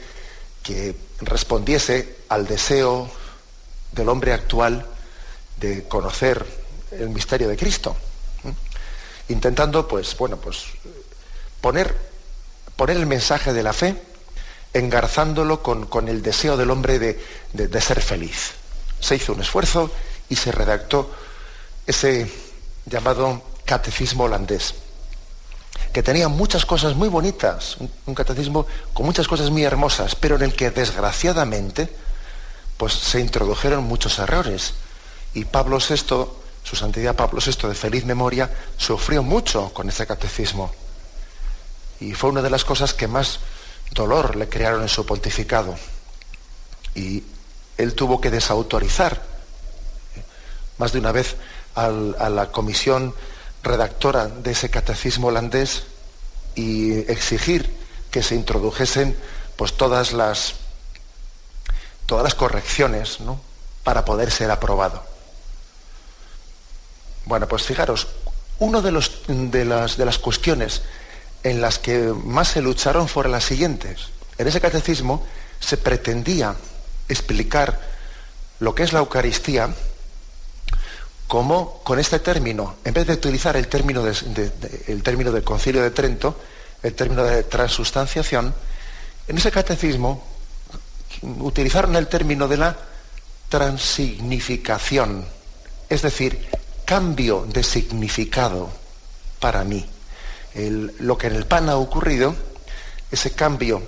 que 0.64 0.96
respondiese 1.22 2.18
al 2.30 2.48
deseo 2.48 3.10
del 3.92 4.10
hombre 4.10 4.34
actual 4.34 4.86
de 5.58 5.88
conocer 5.88 6.46
el 6.92 7.10
misterio 7.10 7.50
de 7.50 7.58
Cristo 7.58 7.96
intentando, 9.30 9.88
pues, 9.88 10.18
bueno, 10.18 10.38
pues 10.38 10.66
poner, 11.62 11.96
poner 12.76 12.98
el 12.98 13.06
mensaje 13.06 13.54
de 13.54 13.64
la 13.64 13.74
fe, 13.74 13.96
engarzándolo 14.74 15.64
con, 15.64 16.08
el 16.08 16.22
deseo 16.22 16.58
del 16.58 16.72
hombre 16.72 17.00
de, 17.00 17.82
ser 17.82 18.02
feliz. 18.02 18.52
Se 19.00 19.16
hizo 19.16 19.34
un 19.34 19.42
esfuerzo 19.42 19.92
y 20.28 20.36
se 20.36 20.52
redactó 20.52 21.12
ese 21.88 22.30
llamado 22.86 23.42
catecismo 23.66 24.26
holandés, 24.26 24.74
que 25.92 26.04
tenía 26.04 26.28
muchas 26.28 26.66
cosas 26.66 26.96
muy 26.96 27.10
bonitas, 27.10 27.78
un, 28.06 28.16
catecismo 28.16 28.66
con 28.94 29.06
muchas 29.06 29.28
cosas 29.28 29.50
muy 29.50 29.64
hermosas, 29.64 30.16
pero 30.16 30.36
en 30.36 30.44
el 30.44 30.54
que 30.54 30.72
desgraciadamente 30.72 31.90
pues 32.78 32.94
se 32.94 33.20
introdujeron 33.20 33.84
muchos 33.84 34.20
errores. 34.20 34.74
Y 35.34 35.46
Pablo 35.46 35.78
VI 35.78 36.28
su 36.64 36.76
santidad 36.76 37.16
Pablo 37.16 37.40
VI 37.44 37.68
de 37.68 37.76
feliz 37.76 38.06
memoria, 38.06 38.50
sufrió 38.78 39.24
mucho 39.24 39.74
con 39.74 39.90
ese 39.90 40.06
catecismo. 40.06 40.72
Y 42.00 42.14
fue 42.14 42.30
una 42.30 42.42
de 42.42 42.50
las 42.50 42.64
cosas 42.64 42.94
que 42.94 43.08
más 43.08 43.40
dolor 43.92 44.36
le 44.36 44.48
crearon 44.48 44.84
en 44.84 44.90
su 44.90 45.06
pontificado. 45.06 45.76
Y 46.96 47.24
él 47.78 47.96
tuvo 47.96 48.22
que 48.22 48.30
desautorizar 48.30 49.22
más 50.78 50.94
de 50.94 51.00
una 51.00 51.12
vez 51.12 51.36
a 51.76 51.90
la 51.90 52.52
comisión 52.52 53.14
redactora 53.64 54.28
de 54.28 54.52
ese 54.52 54.70
catecismo 54.70 55.28
holandés 55.28 55.84
y 56.56 56.94
exigir 57.12 57.76
que 58.12 58.24
se 58.24 58.36
introdujesen 58.36 59.18
pues 59.56 59.76
todas 59.76 60.14
las 60.14 60.56
todas 62.06 62.24
las 62.24 62.36
correcciones 62.36 63.20
¿no? 63.20 63.40
para 63.84 64.04
poder 64.04 64.32
ser 64.32 64.50
aprobado. 64.50 65.04
Bueno, 67.26 67.48
pues 67.48 67.64
fijaros, 67.64 68.08
una 68.58 68.82
de, 68.82 68.92
de, 69.28 69.66
las, 69.66 69.96
de 69.96 70.06
las 70.06 70.18
cuestiones 70.18 70.82
en 71.44 71.62
las 71.62 71.78
que 71.78 72.00
más 72.00 72.48
se 72.48 72.62
lucharon 72.62 73.08
fueron 73.08 73.32
las 73.32 73.44
siguientes. 73.44 74.08
En 74.40 74.48
ese 74.48 74.60
catecismo 74.60 75.24
se 75.60 75.78
pretendía 75.78 76.56
explicar 77.08 77.80
lo 78.60 78.74
que 78.74 78.84
es 78.84 78.92
la 78.92 79.00
Eucaristía 79.00 79.70
como 81.30 81.84
con 81.84 82.00
este 82.00 82.18
término, 82.18 82.78
en 82.84 82.92
vez 82.92 83.06
de 83.06 83.14
utilizar 83.14 83.56
el 83.56 83.68
término, 83.68 84.04
el 84.04 85.04
término 85.04 85.32
del 85.32 85.44
concilio 85.44 85.84
de 85.84 85.92
Trento, 85.92 86.36
el 86.82 86.96
término 86.96 87.24
de 87.24 87.44
transustanciación, 87.44 88.52
en 89.28 89.38
ese 89.38 89.52
catecismo 89.52 90.24
utilizaron 91.22 91.96
el 91.96 92.08
término 92.08 92.48
de 92.48 92.58
la 92.58 92.76
transignificación, 93.48 95.24
es 95.88 96.02
decir, 96.02 96.50
cambio 96.84 97.46
de 97.48 97.62
significado 97.62 98.72
para 99.40 99.64
mí. 99.64 99.88
lo 100.56 101.16
que 101.16 101.28
en 101.28 101.36
el 101.36 101.46
pan 101.46 101.70
ha 101.70 101.78
ocurrido, 101.78 102.36
ese 103.12 103.34
cambio, 103.34 103.84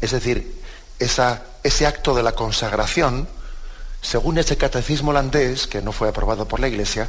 es 0.00 0.12
decir, 0.12 0.62
ese 1.00 1.86
acto 1.88 2.14
de 2.14 2.22
la 2.22 2.36
consagración, 2.36 3.26
según 4.00 4.38
ese 4.38 4.56
catecismo 4.56 5.10
holandés, 5.10 5.66
que 5.66 5.82
no 5.82 5.92
fue 5.92 6.08
aprobado 6.08 6.46
por 6.46 6.60
la 6.60 6.68
Iglesia, 6.68 7.08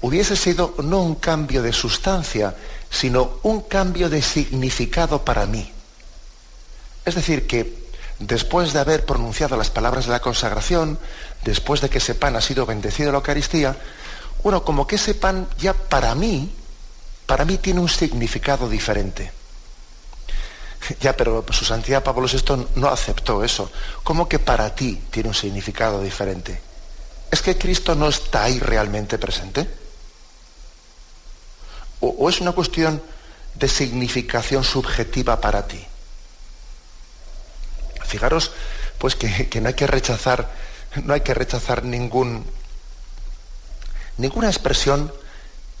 hubiese 0.00 0.36
sido 0.36 0.74
no 0.82 1.00
un 1.00 1.14
cambio 1.14 1.62
de 1.62 1.72
sustancia, 1.72 2.54
sino 2.90 3.38
un 3.42 3.62
cambio 3.62 4.10
de 4.10 4.22
significado 4.22 5.24
para 5.24 5.46
mí. 5.46 5.72
Es 7.04 7.14
decir, 7.14 7.46
que 7.46 7.84
después 8.18 8.72
de 8.72 8.80
haber 8.80 9.04
pronunciado 9.04 9.56
las 9.56 9.70
palabras 9.70 10.06
de 10.06 10.12
la 10.12 10.20
consagración, 10.20 10.98
después 11.44 11.80
de 11.80 11.88
que 11.88 11.98
ese 11.98 12.14
pan 12.14 12.36
ha 12.36 12.40
sido 12.40 12.66
bendecido 12.66 13.08
en 13.08 13.12
la 13.12 13.18
Eucaristía, 13.18 13.76
bueno, 14.42 14.64
como 14.64 14.86
que 14.86 14.96
ese 14.96 15.14
pan 15.14 15.48
ya 15.58 15.72
para 15.72 16.14
mí, 16.14 16.54
para 17.26 17.44
mí 17.44 17.56
tiene 17.56 17.80
un 17.80 17.88
significado 17.88 18.68
diferente. 18.68 19.32
Ya, 21.00 21.16
pero 21.16 21.44
su 21.50 21.64
santidad 21.64 22.02
Pablo 22.02 22.26
VI 22.26 22.66
no 22.76 22.88
aceptó 22.88 23.44
eso. 23.44 23.70
¿Cómo 24.02 24.28
que 24.28 24.38
para 24.38 24.74
ti 24.74 25.00
tiene 25.10 25.28
un 25.28 25.34
significado 25.34 26.00
diferente? 26.00 26.60
¿Es 27.30 27.42
que 27.42 27.58
Cristo 27.58 27.94
no 27.94 28.08
está 28.08 28.44
ahí 28.44 28.58
realmente 28.58 29.18
presente? 29.18 29.68
¿O, 32.00 32.28
es 32.28 32.40
una 32.40 32.52
cuestión 32.52 33.02
de 33.54 33.68
significación 33.68 34.62
subjetiva 34.62 35.40
para 35.40 35.66
ti? 35.66 35.84
Fijaros, 38.04 38.52
pues 38.98 39.16
que, 39.16 39.48
que 39.48 39.60
no 39.60 39.68
hay 39.68 39.74
que 39.74 39.86
rechazar, 39.86 40.50
no 41.02 41.14
hay 41.14 41.22
que 41.22 41.34
rechazar 41.34 41.82
ningún, 41.82 42.44
ninguna 44.18 44.48
expresión 44.48 45.12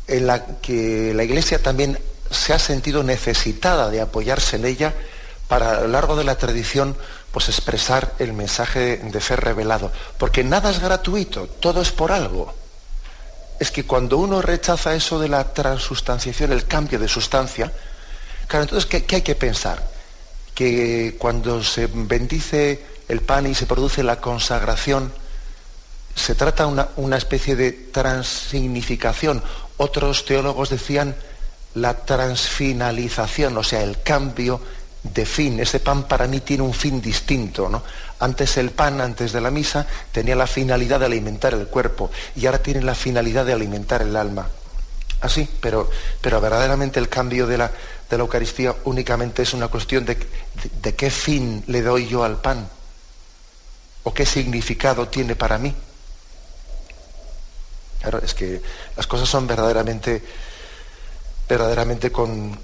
en 0.06 0.26
la 0.26 0.46
que 0.60 1.12
la 1.14 1.24
Iglesia 1.24 1.62
también 1.62 1.98
se 2.34 2.52
ha 2.52 2.58
sentido 2.58 3.02
necesitada 3.02 3.90
de 3.90 4.00
apoyarse 4.00 4.56
en 4.56 4.66
ella 4.66 4.94
para 5.48 5.78
a 5.78 5.80
lo 5.82 5.88
largo 5.88 6.16
de 6.16 6.24
la 6.24 6.36
tradición 6.36 6.96
pues 7.32 7.48
expresar 7.48 8.14
el 8.20 8.32
mensaje 8.32 8.98
de 8.98 9.20
fe 9.20 9.36
revelado. 9.36 9.90
Porque 10.18 10.44
nada 10.44 10.70
es 10.70 10.78
gratuito, 10.78 11.48
todo 11.48 11.82
es 11.82 11.90
por 11.90 12.12
algo. 12.12 12.54
Es 13.58 13.70
que 13.70 13.84
cuando 13.84 14.18
uno 14.18 14.40
rechaza 14.40 14.94
eso 14.94 15.18
de 15.18 15.28
la 15.28 15.52
transustanciación, 15.52 16.52
el 16.52 16.66
cambio 16.66 16.98
de 16.98 17.08
sustancia, 17.08 17.72
claro, 18.46 18.64
entonces, 18.64 18.88
¿qué, 18.88 19.04
qué 19.04 19.16
hay 19.16 19.22
que 19.22 19.34
pensar? 19.34 19.84
Que 20.54 21.16
cuando 21.18 21.62
se 21.64 21.88
bendice 21.88 22.84
el 23.08 23.20
pan 23.20 23.46
y 23.48 23.54
se 23.54 23.66
produce 23.66 24.02
la 24.02 24.20
consagración, 24.20 25.12
se 26.14 26.34
trata 26.34 26.66
una, 26.66 26.88
una 26.96 27.16
especie 27.16 27.56
de 27.56 27.72
transignificación. 27.72 29.42
Otros 29.76 30.24
teólogos 30.24 30.70
decían 30.70 31.16
la 31.74 31.94
transfinalización, 31.94 33.56
o 33.56 33.62
sea, 33.62 33.82
el 33.82 34.02
cambio 34.02 34.60
de 35.02 35.26
fin. 35.26 35.60
Ese 35.60 35.80
pan 35.80 36.04
para 36.04 36.26
mí 36.26 36.40
tiene 36.40 36.62
un 36.62 36.72
fin 36.74 37.00
distinto. 37.00 37.68
¿no? 37.68 37.82
Antes 38.20 38.56
el 38.56 38.70
pan, 38.70 39.00
antes 39.00 39.32
de 39.32 39.40
la 39.40 39.50
misa, 39.50 39.86
tenía 40.12 40.36
la 40.36 40.46
finalidad 40.46 41.00
de 41.00 41.06
alimentar 41.06 41.52
el 41.54 41.66
cuerpo 41.66 42.10
y 42.36 42.46
ahora 42.46 42.62
tiene 42.62 42.82
la 42.82 42.94
finalidad 42.94 43.44
de 43.44 43.52
alimentar 43.52 44.02
el 44.02 44.16
alma. 44.16 44.48
Así, 45.20 45.48
pero, 45.60 45.90
pero 46.20 46.40
verdaderamente 46.40 47.00
el 47.00 47.08
cambio 47.08 47.46
de 47.46 47.58
la, 47.58 47.70
de 48.10 48.16
la 48.16 48.22
Eucaristía 48.22 48.74
únicamente 48.84 49.42
es 49.42 49.54
una 49.54 49.68
cuestión 49.68 50.04
de, 50.04 50.18
de 50.82 50.94
qué 50.94 51.10
fin 51.10 51.64
le 51.66 51.82
doy 51.82 52.06
yo 52.06 52.24
al 52.24 52.40
pan. 52.40 52.68
o 54.04 54.12
qué 54.12 54.26
significado 54.26 55.08
tiene 55.08 55.34
para 55.34 55.58
mí. 55.58 55.74
Claro, 58.00 58.20
es 58.22 58.34
que 58.34 58.60
las 58.96 59.06
cosas 59.06 59.28
son 59.28 59.46
verdaderamente, 59.46 60.22
verdaderamente 61.48 62.10
con, 62.10 62.58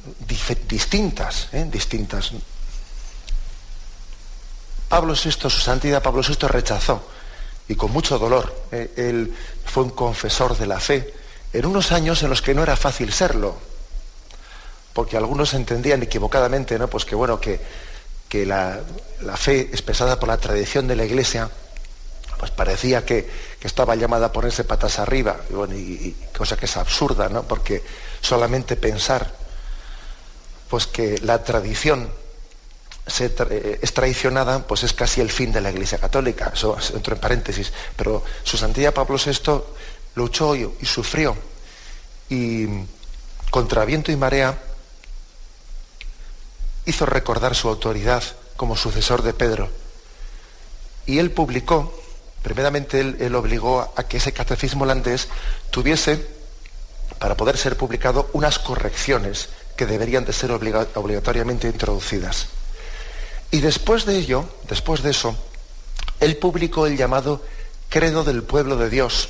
distintas, 0.68 1.48
¿eh? 1.52 1.66
distintas. 1.70 2.32
Pablo 4.88 5.14
VI, 5.14 5.30
su 5.32 5.50
santidad 5.50 6.02
Pablo 6.02 6.22
VI 6.26 6.48
rechazó, 6.48 7.02
y 7.68 7.74
con 7.76 7.92
mucho 7.92 8.18
dolor, 8.18 8.64
¿eh? 8.72 8.92
él 8.96 9.34
fue 9.64 9.84
un 9.84 9.90
confesor 9.90 10.56
de 10.56 10.66
la 10.66 10.80
fe, 10.80 11.14
en 11.52 11.66
unos 11.66 11.92
años 11.92 12.22
en 12.22 12.30
los 12.30 12.42
que 12.42 12.54
no 12.54 12.62
era 12.62 12.76
fácil 12.76 13.12
serlo, 13.12 13.56
porque 14.92 15.16
algunos 15.16 15.54
entendían 15.54 16.02
equivocadamente, 16.02 16.78
¿no? 16.78 16.88
Pues 16.88 17.04
que 17.04 17.14
bueno, 17.14 17.40
que, 17.40 17.60
que 18.28 18.46
la, 18.46 18.80
fe 19.36 19.60
expresada 19.60 20.18
por 20.18 20.28
la 20.28 20.38
tradición 20.38 20.86
de 20.88 20.96
la 20.96 21.04
Iglesia, 21.04 21.50
pues 22.40 22.50
parecía 22.52 23.04
que, 23.04 23.28
estaba 23.60 23.94
llamada 23.96 24.28
a 24.28 24.32
ponerse 24.32 24.64
patas 24.64 24.98
arriba, 24.98 25.36
y, 25.76 26.16
cosa 26.34 26.56
que 26.56 26.64
es 26.64 26.74
absurda, 26.78 27.28
¿no? 27.28 27.42
Porque 27.42 27.84
solamente 28.22 28.76
pensar 28.76 29.30
pues 30.70 30.86
que 30.86 31.18
la 31.18 31.44
tradición 31.44 32.10
eh, 33.18 33.78
es 33.82 33.92
traicionada, 33.92 34.66
pues 34.66 34.84
es 34.84 34.94
casi 34.94 35.20
el 35.20 35.30
fin 35.30 35.52
de 35.52 35.60
la 35.60 35.70
Iglesia 35.70 35.98
Católica. 35.98 36.52
Eso 36.54 36.78
entro 36.94 37.14
en 37.14 37.20
paréntesis. 37.20 37.72
Pero 37.94 38.24
su 38.42 38.56
santidad 38.56 38.94
Pablo 38.94 39.18
VI 39.18 39.60
luchó 40.14 40.56
y, 40.56 40.62
y 40.80 40.86
sufrió. 40.86 41.36
Y 42.30 42.66
contra 43.50 43.84
viento 43.84 44.12
y 44.12 44.16
marea 44.16 44.58
hizo 46.86 47.04
recordar 47.04 47.54
su 47.54 47.68
autoridad 47.68 48.22
como 48.56 48.76
sucesor 48.76 49.22
de 49.22 49.34
Pedro. 49.34 49.68
Y 51.04 51.18
él 51.18 51.32
publicó, 51.32 51.99
primeramente 52.42 53.00
él, 53.00 53.34
obligó 53.34 53.92
a 53.96 54.02
que 54.04 54.16
ese 54.16 54.32
catecismo 54.32 54.84
holandés 54.84 55.28
tuviese, 55.70 56.26
para 57.18 57.36
poder 57.36 57.56
ser 57.56 57.76
publicado, 57.76 58.30
unas 58.32 58.58
correcciones 58.58 59.48
que 59.76 59.86
deberían 59.86 60.24
de 60.24 60.32
ser 60.32 60.52
obligatoriamente 60.52 61.68
introducidas. 61.68 62.46
Y 63.50 63.60
después 63.60 64.06
de 64.06 64.16
ello, 64.16 64.48
después 64.68 65.02
de 65.02 65.10
eso, 65.10 65.36
él 66.20 66.36
publicó 66.36 66.86
el 66.86 66.96
llamado 66.96 67.42
Credo 67.88 68.24
del 68.24 68.42
Pueblo 68.42 68.76
de 68.76 68.88
Dios, 68.88 69.28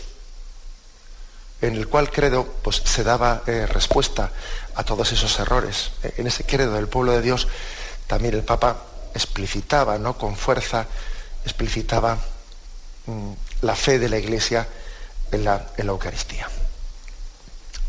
en 1.61 1.75
el 1.77 1.89
cual 1.89 2.11
credo 2.11 2.47
pues, 2.63 2.83
se 2.85 3.05
daba 3.05 3.43
eh, 3.47 3.67
respuesta 3.67 4.31
a 4.75 4.85
todos 4.85 5.13
esos 5.13 5.39
errores. 5.39 5.91
En 6.17 6.27
ese 6.27 6.45
credo 6.45 6.75
del 6.75 6.89
pueblo 6.89 7.13
de 7.13 7.23
Dios 7.23 7.49
también 8.07 8.35
el 8.35 8.43
Papa 8.43 8.85
explicitaba 9.15 9.99
¿no? 9.99 10.17
con 10.17 10.37
fuerza, 10.37 10.87
explicitaba 11.45 12.19
la 13.63 13.75
fe 13.75 13.99
de 13.99 14.09
la 14.09 14.19
Iglesia 14.19 14.67
en 15.33 15.45
la, 15.45 15.67
en 15.77 15.87
la 15.87 15.93
Eucaristía. 15.93 16.49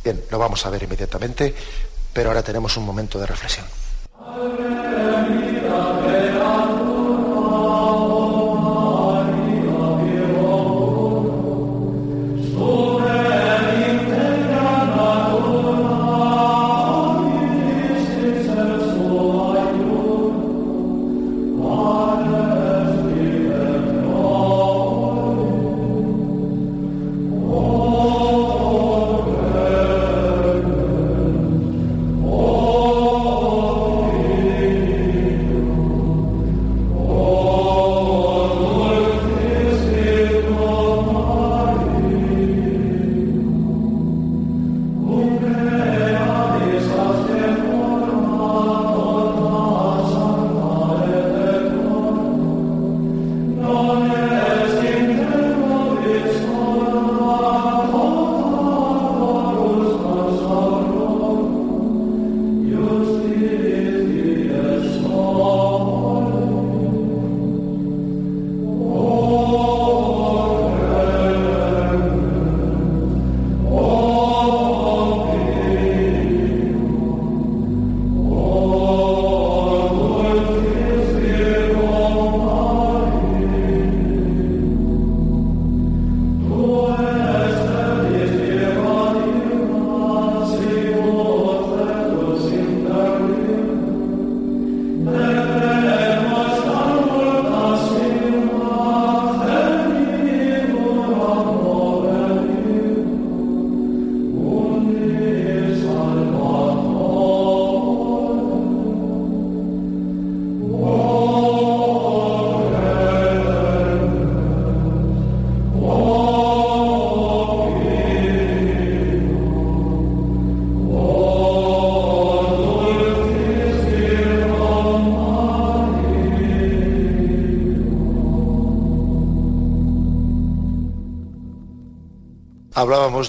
Bien, 0.03 0.24
lo 0.30 0.39
vamos 0.39 0.65
a 0.65 0.70
ver 0.70 0.84
inmediatamente, 0.84 1.53
pero 2.13 2.30
ahora 2.30 2.44
tenemos 2.44 2.75
un 2.77 2.86
momento 2.86 3.20
de 3.20 3.27
reflexión. 3.27 3.65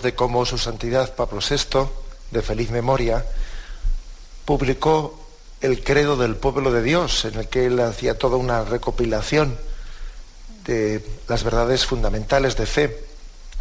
De 0.01 0.15
cómo 0.15 0.47
su 0.47 0.57
santidad 0.57 1.15
Pablo 1.15 1.41
VI, 1.41 1.87
de 2.31 2.41
feliz 2.41 2.71
memoria, 2.71 3.27
publicó 4.47 5.19
el 5.61 5.85
credo 5.85 6.17
del 6.17 6.37
pueblo 6.37 6.73
de 6.73 6.83
Dios, 6.83 7.27
en 7.27 7.35
el 7.35 7.49
que 7.49 7.67
él 7.67 7.79
hacía 7.81 8.17
toda 8.17 8.37
una 8.37 8.65
recopilación 8.65 9.59
de 10.65 11.05
las 11.29 11.45
verdades 11.45 11.85
fundamentales 11.85 12.57
de 12.57 12.67
fe 12.67 13.05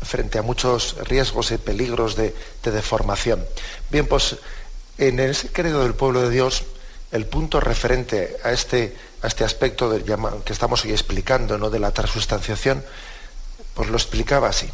frente 0.01 0.39
a 0.39 0.41
muchos 0.41 0.95
riesgos 1.07 1.51
y 1.51 1.57
peligros 1.57 2.15
de, 2.15 2.33
deformación. 2.63 3.45
Bien, 3.89 4.07
pues 4.07 4.37
en 4.97 5.19
ese 5.19 5.49
credo 5.49 5.83
del 5.83 5.95
pueblo 5.95 6.21
de 6.21 6.29
Dios, 6.29 6.63
el 7.11 7.25
punto 7.25 7.59
referente 7.59 8.37
a 8.43 8.51
este, 8.51 8.95
a 9.21 9.27
este 9.27 9.43
aspecto 9.43 9.91
que 10.45 10.53
estamos 10.53 10.85
hoy 10.85 10.91
explicando, 10.91 11.57
¿no? 11.57 11.69
de 11.69 11.79
la 11.79 11.91
transustanciación, 11.91 12.83
pues 13.73 13.89
lo 13.89 13.97
explicaba 13.97 14.47
así 14.47 14.69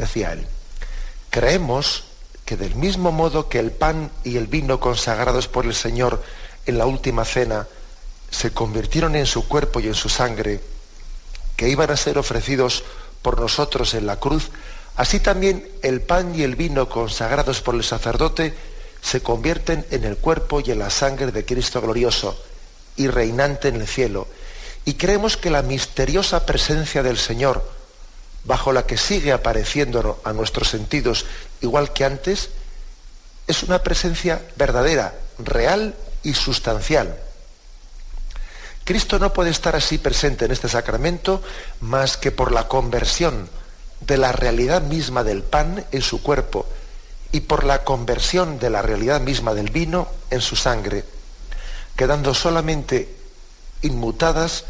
decía 0.00 0.32
él, 0.32 0.46
creemos 1.30 2.04
que 2.44 2.56
del 2.56 2.74
mismo 2.74 3.12
modo 3.12 3.48
que 3.48 3.60
el 3.60 3.70
pan 3.70 4.10
y 4.24 4.36
el 4.36 4.48
vino 4.48 4.80
consagrados 4.80 5.46
por 5.46 5.66
el 5.66 5.74
Señor 5.74 6.22
en 6.66 6.78
la 6.78 6.86
última 6.86 7.24
cena 7.24 7.68
se 8.30 8.52
convirtieron 8.52 9.14
en 9.16 9.26
su 9.26 9.46
cuerpo 9.46 9.80
y 9.80 9.86
en 9.86 9.94
su 9.94 10.08
sangre, 10.08 10.60
que 11.56 11.68
iban 11.68 11.90
a 11.90 11.96
ser 11.96 12.18
ofrecidos 12.18 12.84
por 13.22 13.40
nosotros 13.40 13.94
en 13.94 14.06
la 14.06 14.16
cruz, 14.16 14.50
así 14.96 15.20
también 15.20 15.68
el 15.82 16.00
pan 16.00 16.34
y 16.34 16.42
el 16.42 16.56
vino 16.56 16.88
consagrados 16.88 17.60
por 17.60 17.74
el 17.74 17.84
sacerdote 17.84 18.54
se 19.02 19.22
convierten 19.22 19.86
en 19.90 20.04
el 20.04 20.16
cuerpo 20.16 20.60
y 20.60 20.70
en 20.70 20.78
la 20.78 20.90
sangre 20.90 21.32
de 21.32 21.44
Cristo 21.44 21.80
glorioso 21.80 22.36
y 22.96 23.08
reinante 23.08 23.68
en 23.68 23.76
el 23.76 23.86
cielo. 23.86 24.26
Y 24.84 24.94
creemos 24.94 25.36
que 25.36 25.50
la 25.50 25.62
misteriosa 25.62 26.44
presencia 26.46 27.02
del 27.02 27.18
Señor, 27.18 27.64
bajo 28.44 28.72
la 28.72 28.86
que 28.86 28.96
sigue 28.96 29.32
apareciendo 29.32 30.20
a 30.24 30.32
nuestros 30.32 30.68
sentidos 30.68 31.26
igual 31.60 31.92
que 31.92 32.04
antes, 32.04 32.50
es 33.46 33.62
una 33.62 33.82
presencia 33.82 34.42
verdadera, 34.56 35.14
real 35.38 35.94
y 36.22 36.34
sustancial. 36.34 37.18
Cristo 38.84 39.18
no 39.18 39.32
puede 39.32 39.50
estar 39.50 39.76
así 39.76 39.98
presente 39.98 40.46
en 40.46 40.52
este 40.52 40.68
sacramento 40.68 41.42
más 41.80 42.16
que 42.16 42.32
por 42.32 42.52
la 42.52 42.66
conversión 42.68 43.48
de 44.00 44.16
la 44.16 44.32
realidad 44.32 44.82
misma 44.82 45.22
del 45.22 45.42
pan 45.42 45.84
en 45.92 46.02
su 46.02 46.22
cuerpo 46.22 46.66
y 47.32 47.40
por 47.40 47.64
la 47.64 47.84
conversión 47.84 48.58
de 48.58 48.70
la 48.70 48.82
realidad 48.82 49.20
misma 49.20 49.54
del 49.54 49.70
vino 49.70 50.08
en 50.30 50.40
su 50.40 50.56
sangre, 50.56 51.04
quedando 51.96 52.34
solamente 52.34 53.14
inmutadas 53.82 54.64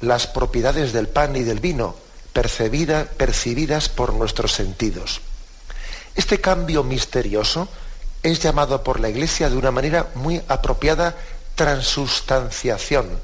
las 0.00 0.26
propiedades 0.26 0.92
del 0.92 1.08
pan 1.08 1.34
y 1.36 1.42
del 1.42 1.60
vino, 1.60 1.96
percibidas 2.32 3.88
por 3.88 4.14
nuestros 4.14 4.52
sentidos. 4.52 5.20
Este 6.14 6.40
cambio 6.40 6.84
misterioso 6.84 7.68
es 8.22 8.40
llamado 8.40 8.82
por 8.82 9.00
la 9.00 9.08
Iglesia 9.08 9.50
de 9.50 9.56
una 9.56 9.70
manera 9.70 10.08
muy 10.14 10.42
apropiada 10.48 11.16
transustanciación, 11.54 13.18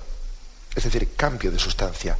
es 0.75 0.85
decir, 0.85 1.14
cambio 1.16 1.51
de 1.51 1.59
sustancia. 1.59 2.16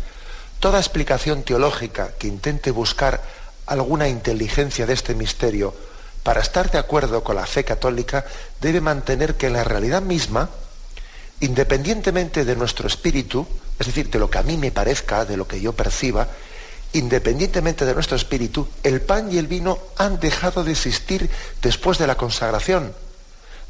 Toda 0.61 0.79
explicación 0.79 1.43
teológica 1.43 2.13
que 2.19 2.27
intente 2.27 2.71
buscar 2.71 3.23
alguna 3.67 4.09
inteligencia 4.09 4.87
de 4.87 4.95
este 4.95 5.15
misterio 5.15 5.75
para 6.23 6.41
estar 6.41 6.71
de 6.71 6.79
acuerdo 6.79 7.23
con 7.23 7.37
la 7.37 7.47
fe 7.47 7.65
católica 7.65 8.25
debe 8.61 8.81
mantener 8.81 9.37
que 9.37 9.51
la 9.51 9.65
realidad 9.65 10.03
misma, 10.03 10.51
independientemente 11.41 12.45
de 12.45 12.57
nuestro 12.57 12.89
espíritu, 12.89 13.47
es 13.79 13.87
decir, 13.87 14.11
de 14.11 14.19
lo 14.19 14.29
que 14.29 14.39
a 14.39 14.43
mí 14.43 14.57
me 14.57 14.73
parezca, 14.73 15.25
de 15.25 15.37
lo 15.37 15.47
que 15.47 15.61
yo 15.61 15.73
perciba, 15.73 16.29
independientemente 16.93 17.85
de 17.85 17.95
nuestro 17.95 18.17
espíritu, 18.17 18.69
el 18.83 19.01
pan 19.01 19.33
y 19.33 19.39
el 19.39 19.47
vino 19.47 19.79
han 19.97 20.21
dejado 20.21 20.65
de 20.65 20.73
existir 20.73 21.31
después 21.61 21.99
de 21.99 22.07
la 22.07 22.17
consagración. 22.17 22.95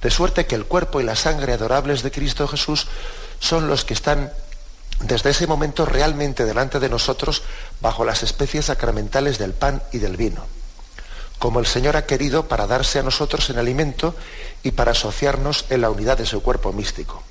De 0.01 0.11
suerte 0.11 0.47
que 0.47 0.55
el 0.55 0.67
cuerpo 0.67 1.01
y 1.01 1.05
la 1.05 1.17
sangre 1.17 1.53
adorables 1.53 2.03
de 2.03 2.11
Cristo 2.11 2.47
Jesús 2.47 2.87
son 3.41 3.67
los 3.67 3.85
que 3.85 3.95
están 3.95 4.33
desde 5.01 5.31
ese 5.31 5.47
momento 5.47 5.85
realmente 5.85 6.45
delante 6.45 6.81
de 6.81 6.89
nosotros 6.89 7.43
bajo 7.81 8.05
las 8.05 8.23
especies 8.23 8.67
sacramentales 8.67 9.39
del 9.39 9.53
pan 9.53 9.83
y 9.93 9.99
del 9.99 10.17
vino, 10.17 10.45
como 11.39 11.61
el 11.61 11.67
Señor 11.67 11.97
ha 11.97 12.07
querido 12.07 12.49
para 12.49 12.67
darse 12.67 12.99
a 12.99 13.05
nosotros 13.05 13.49
en 13.51 13.59
alimento 13.59 14.15
y 14.63 14.73
para 14.73 14.93
asociarnos 14.93 15.67
en 15.71 15.83
la 15.83 15.91
unidad 15.91 16.19
de 16.19 16.27
su 16.27 16.43
cuerpo 16.43 16.73
místico. 16.73 17.23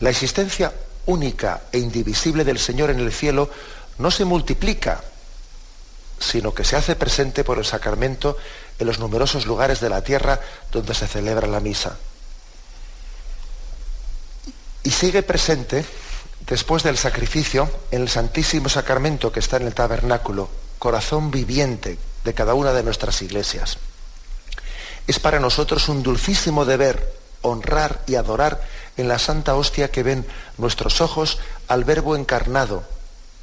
La 0.00 0.10
existencia 0.10 0.72
única 1.06 1.62
e 1.72 1.78
indivisible 1.78 2.44
del 2.44 2.58
Señor 2.58 2.90
en 2.90 3.00
el 3.00 3.12
cielo 3.12 3.48
no 3.98 4.10
se 4.10 4.24
multiplica, 4.24 5.02
sino 6.18 6.54
que 6.54 6.64
se 6.64 6.76
hace 6.76 6.96
presente 6.96 7.44
por 7.44 7.58
el 7.58 7.64
sacramento 7.64 8.36
en 8.78 8.86
los 8.86 8.98
numerosos 8.98 9.46
lugares 9.46 9.80
de 9.80 9.90
la 9.90 10.02
tierra 10.02 10.40
donde 10.72 10.94
se 10.94 11.06
celebra 11.06 11.46
la 11.46 11.60
misa. 11.60 11.96
Y 14.82 14.90
sigue 14.90 15.22
presente 15.22 15.84
después 16.46 16.82
del 16.82 16.96
sacrificio 16.96 17.68
en 17.90 18.02
el 18.02 18.08
Santísimo 18.08 18.68
Sacramento 18.68 19.32
que 19.32 19.40
está 19.40 19.56
en 19.56 19.66
el 19.66 19.74
tabernáculo, 19.74 20.48
corazón 20.78 21.30
viviente 21.30 21.98
de 22.24 22.34
cada 22.34 22.54
una 22.54 22.72
de 22.72 22.82
nuestras 22.82 23.20
iglesias. 23.22 23.78
Es 25.06 25.18
para 25.18 25.40
nosotros 25.40 25.88
un 25.88 26.02
dulcísimo 26.02 26.64
deber 26.64 27.14
honrar 27.42 28.02
y 28.06 28.16
adorar 28.16 28.60
en 28.96 29.08
la 29.08 29.18
Santa 29.18 29.54
Hostia 29.54 29.90
que 29.90 30.02
ven 30.02 30.26
nuestros 30.58 31.00
ojos 31.00 31.38
al 31.68 31.84
Verbo 31.84 32.16
encarnado, 32.16 32.84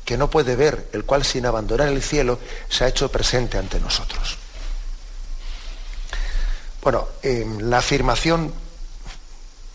que 0.06 0.18
no 0.18 0.30
puede 0.30 0.56
ver, 0.56 0.90
el 0.94 1.06
cual 1.06 1.24
sin 1.24 1.46
abandonar 1.46 1.88
el 1.88 2.02
cielo 2.02 2.40
se 2.70 2.84
ha 2.84 2.88
hecho 2.88 3.10
presente 3.10 3.58
ante 3.58 3.80
nosotros. 3.80 4.38
Bueno, 6.82 7.08
la 7.60 7.78
afirmación 7.78 8.54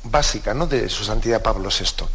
básica 0.05 0.53
¿no? 0.53 0.67
de 0.67 0.88
su 0.88 1.05
santidad 1.05 1.43
Pablo 1.43 1.71
VI. 1.71 2.07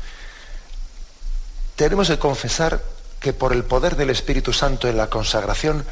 Tenemos 1.76 2.08
que 2.08 2.20
confesar 2.20 2.82
que 3.20 3.34
por 3.34 3.54
el 3.54 3.64
poder 3.64 3.96
del 3.96 4.12
Espíritu 4.12 4.54
Santo 4.54 4.88
en 4.88 4.98
la 4.98 5.10
consagración 5.10 5.84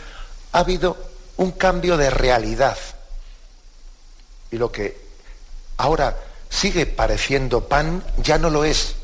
ha 0.51 0.59
habido 0.59 0.97
un 1.37 1.51
cambio 1.53 1.97
de 1.97 2.11
realidad. 2.11 2.77
Y 4.51 4.57
lo 4.57 4.71
que 4.71 5.01
ahora 5.77 6.15
sigue 6.49 6.85
pareciendo 6.85 7.67
pan 7.67 8.03
ya 8.17 8.37
no 8.37 8.49
lo 8.49 8.65
es 8.65 8.95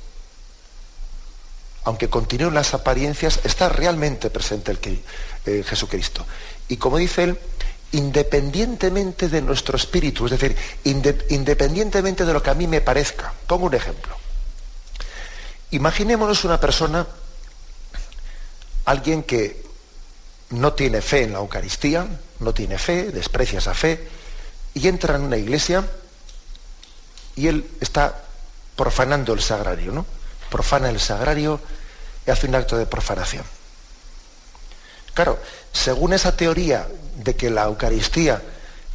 aunque 1.88 2.10
continúen 2.10 2.54
las 2.54 2.74
apariencias, 2.74 3.40
está 3.46 3.70
realmente 3.70 4.30
presente 4.30 4.74
el, 4.74 5.02
eh, 5.46 5.64
Jesucristo. 5.66 6.26
Y 6.68 6.76
como 6.76 6.98
dice 6.98 7.24
él, 7.24 7.40
independientemente 7.94 9.30
de 9.30 9.42
nuestro 9.42 9.78
espíritu, 9.78 10.26
es 10.26 10.32
decir, 10.32 10.54
independientemente 10.84 12.26
de 12.26 12.34
lo 12.34 12.44
que 12.44 12.50
a 12.50 12.56
mí 12.56 12.68
me 12.68 12.82
parezca. 12.82 13.32
Pongo 13.48 13.68
un 13.68 13.74
ejemplo. 13.74 14.18
Imaginémonos 15.72 16.44
una 16.44 16.60
persona, 16.60 17.08
alguien 18.84 19.24
que 19.24 19.64
no 20.50 20.74
tiene 20.74 21.02
fe 21.02 21.24
en 21.24 21.32
la 21.32 21.40
Eucaristía, 21.40 22.06
no 22.42 22.54
tiene 22.54 22.78
fe, 22.78 23.12
desprecia 23.14 23.60
esa 23.60 23.74
fe, 23.74 24.10
y 24.74 24.90
entra 24.90 25.16
en 25.16 25.22
una 25.22 25.38
iglesia 25.38 25.86
y 27.38 27.48
él 27.48 27.66
está 27.80 28.26
profanando 28.76 29.32
el 29.32 29.42
sagrario, 29.42 29.94
¿no? 29.94 30.18
Profana 30.50 30.90
el 30.90 31.00
sagrario, 31.00 31.60
y 32.26 32.32
hace 32.32 32.48
un 32.48 32.56
acto 32.56 32.78
de 32.78 32.86
profanación. 32.86 33.44
Claro, 35.14 35.40
según 35.72 36.14
esa 36.14 36.36
teoría 36.36 36.88
de 37.16 37.36
que 37.36 37.50
la 37.50 37.64
Eucaristía 37.64 38.42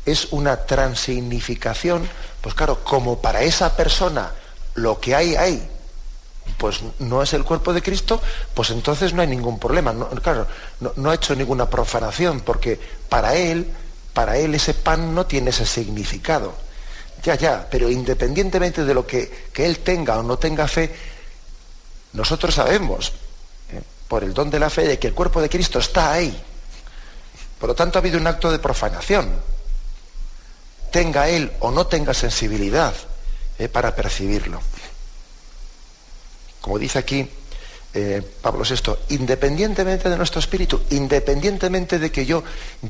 es 0.05 0.29
una 0.33 0.57
transignificación, 0.67 2.09
pues 2.41 2.55
claro, 2.55 2.85
como 2.85 3.21
para 3.21 3.43
esa 3.43 3.77
persona 3.77 4.33
lo 4.75 5.01
que 5.01 5.15
hay 5.15 5.35
ahí, 5.35 5.69
pues 6.59 6.81
no 6.99 7.23
es 7.23 7.33
el 7.33 7.45
cuerpo 7.45 7.73
de 7.73 7.83
Cristo, 7.83 8.21
pues 8.55 8.71
entonces 8.71 9.13
no 9.13 9.23
hay 9.23 9.29
ningún 9.29 9.59
problema. 9.59 9.95
claro, 10.23 10.47
no, 10.97 11.11
ha 11.11 11.15
hecho 11.15 11.35
ninguna 11.35 11.69
profanación, 11.69 12.41
porque 12.41 12.79
para 13.09 13.35
él, 13.35 13.67
para 14.13 14.37
él 14.37 14.55
ese 14.55 14.75
pan 14.75 15.15
no 15.15 15.27
tiene 15.27 15.51
ese 15.51 15.67
significado. 15.67 16.55
Ya, 17.23 17.37
ya, 17.37 17.67
pero 17.71 17.89
independientemente 17.89 18.85
de 18.85 18.95
lo 18.95 19.07
que, 19.07 19.49
que 19.53 19.65
él 19.67 19.79
tenga 19.79 20.19
o 20.19 20.23
no 20.23 20.39
tenga 20.39 20.67
fe, 20.67 20.93
nosotros 22.13 22.55
sabemos, 22.55 23.13
eh, 23.71 23.81
por 24.09 24.25
el 24.25 24.35
don 24.35 24.51
de 24.51 24.59
la 24.59 24.71
fe, 24.71 24.87
de 24.87 24.99
que 24.99 25.09
el 25.09 25.15
cuerpo 25.15 25.41
de 25.41 25.49
Cristo 25.49 25.79
está 25.79 26.13
ahí. 26.13 26.37
Por 27.59 27.69
lo 27.69 27.75
tanto, 27.75 27.99
ha 27.99 28.01
habido 28.01 28.19
un 28.19 28.27
acto 28.27 28.51
de 28.51 28.59
profanación. 28.59 29.31
Tenga 30.91 31.29
él 31.29 31.53
o 31.61 31.71
no 31.71 31.87
tenga 31.87 32.13
sensibilidad 32.13 32.93
eh, 33.59 33.69
para 33.69 33.95
percibirlo. 33.95 34.61
Como 36.61 36.79
dice 36.79 36.99
aquí 36.99 37.29
eh, 37.95 38.23
Pablo 38.41 38.65
VI, 38.65 39.15
independientemente 39.15 40.09
de 40.09 40.17
nuestro 40.17 40.41
espíritu, 40.41 40.83
independientemente 40.91 41.99
de 41.99 42.11
que 42.11 42.25
yo 42.25 42.43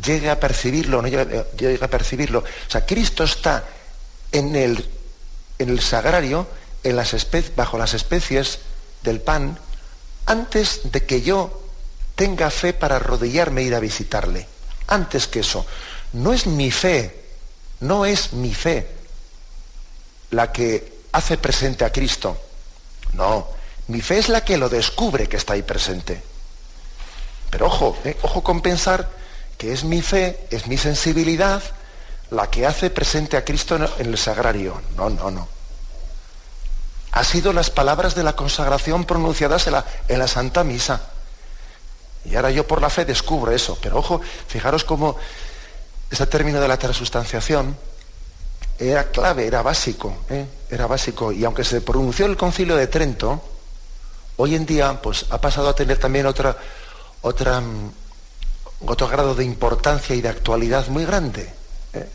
llegue 0.04 0.30
a 0.30 0.38
percibirlo 0.38 0.98
o 0.98 1.02
no 1.02 1.08
llegue, 1.08 1.78
a 1.80 1.88
percibirlo, 1.88 2.40
o 2.40 2.70
sea, 2.70 2.86
Cristo 2.86 3.24
está 3.24 3.64
en 4.30 4.54
el, 4.54 4.88
en 5.58 5.68
el 5.70 5.80
sagrario, 5.80 6.46
bajo 7.56 7.78
las 7.78 7.94
especies 7.94 8.58
del 9.02 9.20
pan 9.20 9.58
antes 10.26 10.92
de 10.92 11.04
que 11.04 11.22
yo 11.22 11.62
tenga 12.14 12.50
fe 12.50 12.72
para 12.72 12.96
arrodillarme 12.96 13.62
e 13.62 13.64
ir 13.64 13.74
a 13.74 13.80
visitarle. 13.80 14.46
Antes 14.88 15.26
que 15.26 15.40
eso. 15.40 15.66
No 16.12 16.32
es 16.32 16.46
mi 16.46 16.70
fe, 16.70 17.24
no 17.80 18.04
es 18.04 18.32
mi 18.32 18.54
fe 18.54 18.86
la 20.30 20.52
que 20.52 21.02
hace 21.12 21.38
presente 21.38 21.84
a 21.84 21.92
Cristo. 21.92 22.38
No, 23.14 23.48
mi 23.88 24.00
fe 24.00 24.18
es 24.18 24.28
la 24.28 24.44
que 24.44 24.56
lo 24.56 24.68
descubre 24.68 25.28
que 25.28 25.36
está 25.36 25.54
ahí 25.54 25.62
presente. 25.62 26.22
Pero 27.50 27.66
ojo, 27.66 27.96
eh, 28.04 28.16
ojo 28.22 28.42
con 28.42 28.60
pensar 28.60 29.08
que 29.58 29.72
es 29.72 29.84
mi 29.84 30.00
fe, 30.02 30.46
es 30.50 30.66
mi 30.66 30.78
sensibilidad 30.78 31.62
la 32.30 32.48
que 32.48 32.66
hace 32.66 32.88
presente 32.88 33.36
a 33.36 33.44
Cristo 33.44 33.76
en 33.76 34.06
el 34.06 34.18
sagrario. 34.18 34.80
No, 34.96 35.10
no, 35.10 35.30
no 35.30 35.61
ha 37.12 37.24
sido 37.24 37.52
las 37.52 37.70
palabras 37.70 38.14
de 38.14 38.24
la 38.24 38.34
consagración 38.34 39.04
pronunciadas 39.04 39.66
en 39.66 39.74
la, 39.74 39.84
en 40.08 40.18
la 40.18 40.26
Santa 40.26 40.64
Misa. 40.64 41.02
Y 42.24 42.34
ahora 42.36 42.50
yo 42.50 42.66
por 42.66 42.80
la 42.80 42.88
fe 42.88 43.04
descubro 43.04 43.52
eso. 43.52 43.78
Pero 43.82 43.98
ojo, 43.98 44.20
fijaros 44.48 44.84
cómo 44.84 45.16
ese 46.10 46.26
término 46.26 46.60
de 46.60 46.68
la 46.68 46.78
transustanciación 46.78 47.76
era 48.78 49.10
clave, 49.10 49.46
era 49.46 49.60
básico, 49.60 50.24
¿eh? 50.30 50.46
era 50.70 50.86
básico. 50.86 51.32
Y 51.32 51.44
aunque 51.44 51.64
se 51.64 51.82
pronunció 51.82 52.24
el 52.26 52.36
concilio 52.36 52.76
de 52.76 52.86
Trento, 52.86 53.42
hoy 54.36 54.54
en 54.54 54.64
día 54.64 55.00
pues, 55.02 55.26
ha 55.28 55.40
pasado 55.40 55.68
a 55.68 55.74
tener 55.74 55.98
también 55.98 56.24
otra, 56.26 56.56
mm, 57.22 57.90
otro 58.86 59.08
grado 59.08 59.34
de 59.34 59.44
importancia 59.44 60.16
y 60.16 60.22
de 60.22 60.30
actualidad 60.30 60.88
muy 60.88 61.04
grande. 61.04 61.52
¿eh? 61.92 62.08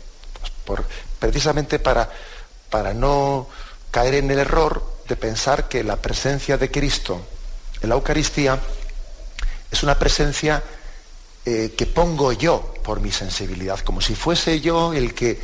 Pues 0.64 0.82
precisamente 1.20 1.78
para, 1.78 2.10
para 2.68 2.92
no 2.92 3.46
caer 3.90 4.14
en 4.14 4.30
el 4.30 4.38
error 4.38 4.82
de 5.08 5.16
pensar 5.16 5.68
que 5.68 5.82
la 5.84 5.96
presencia 5.96 6.58
de 6.58 6.70
Cristo 6.70 7.20
en 7.80 7.88
la 7.88 7.94
Eucaristía 7.94 8.58
es 9.70 9.82
una 9.82 9.98
presencia 9.98 10.62
eh, 11.44 11.74
que 11.76 11.86
pongo 11.86 12.32
yo 12.32 12.74
por 12.82 13.00
mi 13.00 13.10
sensibilidad, 13.10 13.78
como 13.80 14.00
si 14.00 14.14
fuese 14.14 14.60
yo 14.60 14.92
el 14.92 15.14
que, 15.14 15.40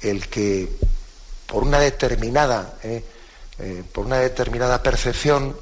el 0.00 0.28
que 0.28 0.68
por 1.46 1.62
una 1.62 1.78
determinada 1.78 2.78
eh, 2.82 3.04
eh, 3.58 3.84
por 3.92 4.04
una 4.04 4.18
determinada 4.18 4.82
percepción, 4.82 5.56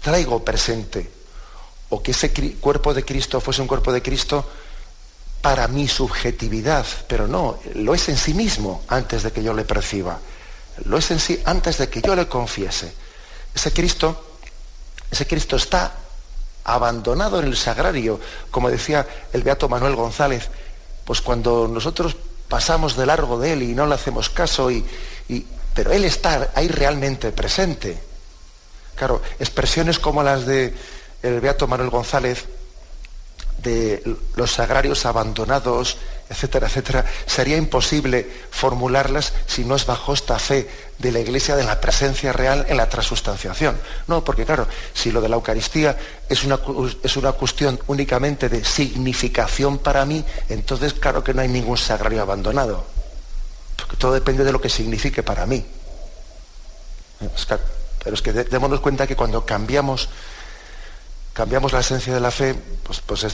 traigo 0.00 0.44
presente, 0.44 1.08
o 1.90 2.02
que 2.02 2.10
ese 2.10 2.32
cuerpo 2.58 2.92
de 2.92 3.04
Cristo 3.04 3.40
fuese 3.40 3.62
un 3.62 3.68
cuerpo 3.68 3.92
de 3.92 4.02
Cristo 4.02 4.44
para 5.40 5.68
mi 5.68 5.86
subjetividad, 5.86 6.84
pero 7.06 7.28
no, 7.28 7.60
lo 7.74 7.94
es 7.94 8.08
en 8.08 8.16
sí 8.16 8.34
mismo 8.34 8.82
antes 8.88 9.22
de 9.22 9.30
que 9.30 9.44
yo 9.44 9.54
le 9.54 9.64
perciba, 9.64 10.18
lo 10.84 10.98
es 10.98 11.10
en 11.10 11.20
sí 11.20 11.40
antes 11.44 11.78
de 11.78 11.88
que 11.88 12.02
yo 12.02 12.14
le 12.14 12.28
confiese. 12.28 12.92
Ese 13.54 13.72
Cristo, 13.72 14.36
ese 15.10 15.26
Cristo 15.26 15.56
está 15.56 15.92
abandonado 16.64 17.40
en 17.40 17.46
el 17.46 17.56
sagrario, 17.56 18.20
como 18.50 18.70
decía 18.70 19.06
el 19.32 19.42
beato 19.42 19.68
Manuel 19.68 19.96
González, 19.96 20.48
pues 21.04 21.20
cuando 21.20 21.68
nosotros 21.68 22.16
pasamos 22.48 22.96
de 22.96 23.06
largo 23.06 23.38
de 23.38 23.54
él 23.54 23.62
y 23.62 23.74
no 23.74 23.86
le 23.86 23.94
hacemos 23.94 24.30
caso, 24.30 24.70
y, 24.70 24.84
pero 25.74 25.90
él 25.92 26.04
está 26.04 26.50
ahí 26.54 26.68
realmente 26.68 27.32
presente. 27.32 27.98
Claro, 28.94 29.22
expresiones 29.40 29.98
como 29.98 30.22
las 30.22 30.46
de 30.46 30.74
el 31.22 31.40
beato 31.40 31.66
Manuel 31.66 31.90
González, 31.90 32.44
de 33.62 34.02
los 34.34 34.52
sagrarios 34.52 35.06
abandonados, 35.06 35.96
etcétera, 36.32 36.66
etcétera, 36.66 37.04
sería 37.26 37.56
imposible 37.56 38.28
formularlas 38.50 39.32
si 39.46 39.64
no 39.64 39.76
es 39.76 39.86
bajo 39.86 40.12
esta 40.12 40.38
fe 40.38 40.68
de 40.98 41.12
la 41.12 41.20
Iglesia 41.20 41.56
de 41.56 41.64
la 41.64 41.80
presencia 41.80 42.32
real 42.32 42.66
en 42.68 42.76
la 42.76 42.88
transustanciación. 42.88 43.78
No, 44.06 44.24
porque 44.24 44.44
claro, 44.44 44.66
si 44.92 45.10
lo 45.10 45.20
de 45.20 45.28
la 45.28 45.36
Eucaristía 45.36 45.96
es 46.28 46.44
una, 46.44 46.60
es 47.02 47.16
una 47.16 47.32
cuestión 47.32 47.78
únicamente 47.86 48.48
de 48.48 48.64
significación 48.64 49.78
para 49.78 50.04
mí, 50.04 50.24
entonces 50.48 50.94
claro 50.94 51.22
que 51.22 51.34
no 51.34 51.42
hay 51.42 51.48
ningún 51.48 51.78
sagrario 51.78 52.22
abandonado. 52.22 52.84
Porque 53.76 53.96
todo 53.96 54.12
depende 54.12 54.44
de 54.44 54.52
lo 54.52 54.60
que 54.60 54.68
signifique 54.68 55.22
para 55.22 55.46
mí. 55.46 55.64
Pero 58.02 58.14
es 58.14 58.22
que 58.22 58.32
démonos 58.32 58.80
cuenta 58.80 59.06
que 59.06 59.16
cuando 59.16 59.46
cambiamos 59.46 60.08
cambiamos 61.32 61.72
la 61.72 61.80
esencia 61.80 62.14
de 62.14 62.20
la 62.20 62.30
fe, 62.30 62.54
pues, 62.82 63.00
pues 63.00 63.26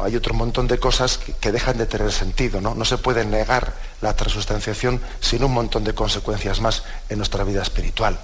hay 0.00 0.16
otro 0.16 0.34
montón 0.34 0.66
de 0.66 0.78
cosas 0.78 1.18
que, 1.18 1.52
dejan 1.52 1.76
de 1.76 1.86
tener 1.86 2.10
sentido. 2.10 2.60
¿no? 2.60 2.74
no 2.74 2.84
se 2.84 2.98
puede 2.98 3.24
negar 3.24 3.74
la 4.00 4.16
transustanciación 4.16 5.00
sin 5.20 5.44
un 5.44 5.52
montón 5.52 5.84
de 5.84 5.94
consecuencias 5.94 6.60
más 6.60 6.84
en 7.08 7.18
nuestra 7.18 7.44
vida 7.44 7.62
espiritual. 7.62 8.18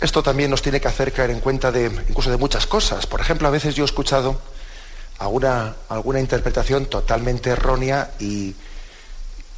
Esto 0.00 0.22
también 0.22 0.50
nos 0.50 0.60
tiene 0.60 0.80
que 0.80 0.88
hacer 0.88 1.12
caer 1.12 1.30
en 1.30 1.40
cuenta 1.40 1.72
de 1.72 1.86
incluso 2.08 2.30
de 2.30 2.36
muchas 2.36 2.66
cosas. 2.66 3.06
Por 3.06 3.20
ejemplo, 3.20 3.48
a 3.48 3.50
veces 3.50 3.74
yo 3.74 3.84
he 3.84 3.86
escuchado 3.86 4.40
alguna, 5.18 5.76
alguna 5.88 6.20
interpretación 6.20 6.86
totalmente 6.86 7.50
errónea 7.50 8.10
y, 8.18 8.54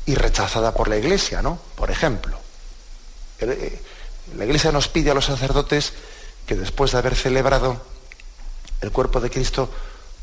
y 0.05 0.15
rechazada 0.15 0.73
por 0.73 0.89
la 0.89 0.97
Iglesia, 0.97 1.43
¿no? 1.43 1.59
Por 1.75 1.91
ejemplo, 1.91 2.39
eh, 3.41 3.81
la 4.37 4.45
Iglesia 4.45 4.71
nos 4.71 4.89
pide 4.89 5.11
a 5.11 5.15
los 5.15 5.25
sacerdotes 5.25 5.95
que 6.47 6.55
después 6.55 6.93
de 6.93 6.99
haber 6.99 7.15
celebrado 7.15 7.83
el 8.81 8.93
cuerpo 8.93 9.21
de 9.21 9.31
Cristo, 9.31 9.69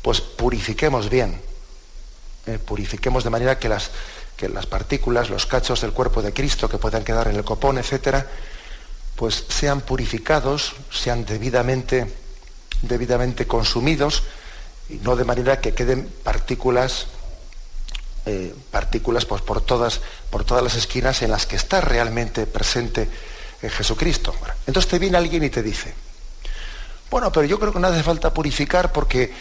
pues 0.02 0.20
purifiquemos 0.20 1.08
bien, 1.10 1.40
eh, 2.46 2.58
purifiquemos 2.58 3.24
de 3.24 3.30
manera 3.30 3.58
que 3.58 3.68
las, 3.68 3.90
que 4.36 4.48
las 4.48 4.66
partículas, 4.66 5.30
los 5.30 5.46
cachos 5.46 5.80
del 5.80 5.92
cuerpo 5.92 6.22
de 6.22 6.32
Cristo 6.32 6.68
que 6.68 6.78
puedan 6.78 7.04
quedar 7.04 7.28
en 7.28 7.36
el 7.36 7.44
copón, 7.44 7.78
etcétera, 7.78 8.26
pues 9.16 9.44
sean 9.48 9.80
purificados, 9.80 10.74
sean 10.90 11.24
debidamente, 11.24 12.12
debidamente 12.82 13.46
consumidos, 13.46 14.24
y 14.88 14.94
no 14.96 15.16
de 15.16 15.24
manera 15.24 15.60
que 15.60 15.72
queden 15.72 16.12
partículas, 16.22 17.06
eh, 18.26 18.54
partículas 18.70 19.24
pues, 19.24 19.42
por, 19.42 19.60
todas, 19.60 20.00
por 20.30 20.44
todas 20.44 20.62
las 20.62 20.74
esquinas 20.74 21.22
en 21.22 21.30
las 21.30 21.46
que 21.46 21.56
está 21.56 21.80
realmente 21.80 22.46
presente 22.46 23.08
eh, 23.62 23.70
Jesucristo. 23.70 24.34
Entonces 24.66 24.90
te 24.90 24.98
viene 24.98 25.16
alguien 25.16 25.44
y 25.44 25.50
te 25.50 25.62
dice, 25.62 25.94
bueno, 27.14 27.30
pero 27.30 27.46
yo 27.46 27.60
creo 27.60 27.72
que 27.72 27.78
no 27.78 27.86
hace 27.86 28.02
falta 28.02 28.34
purificar 28.34 28.90
porque, 28.90 29.32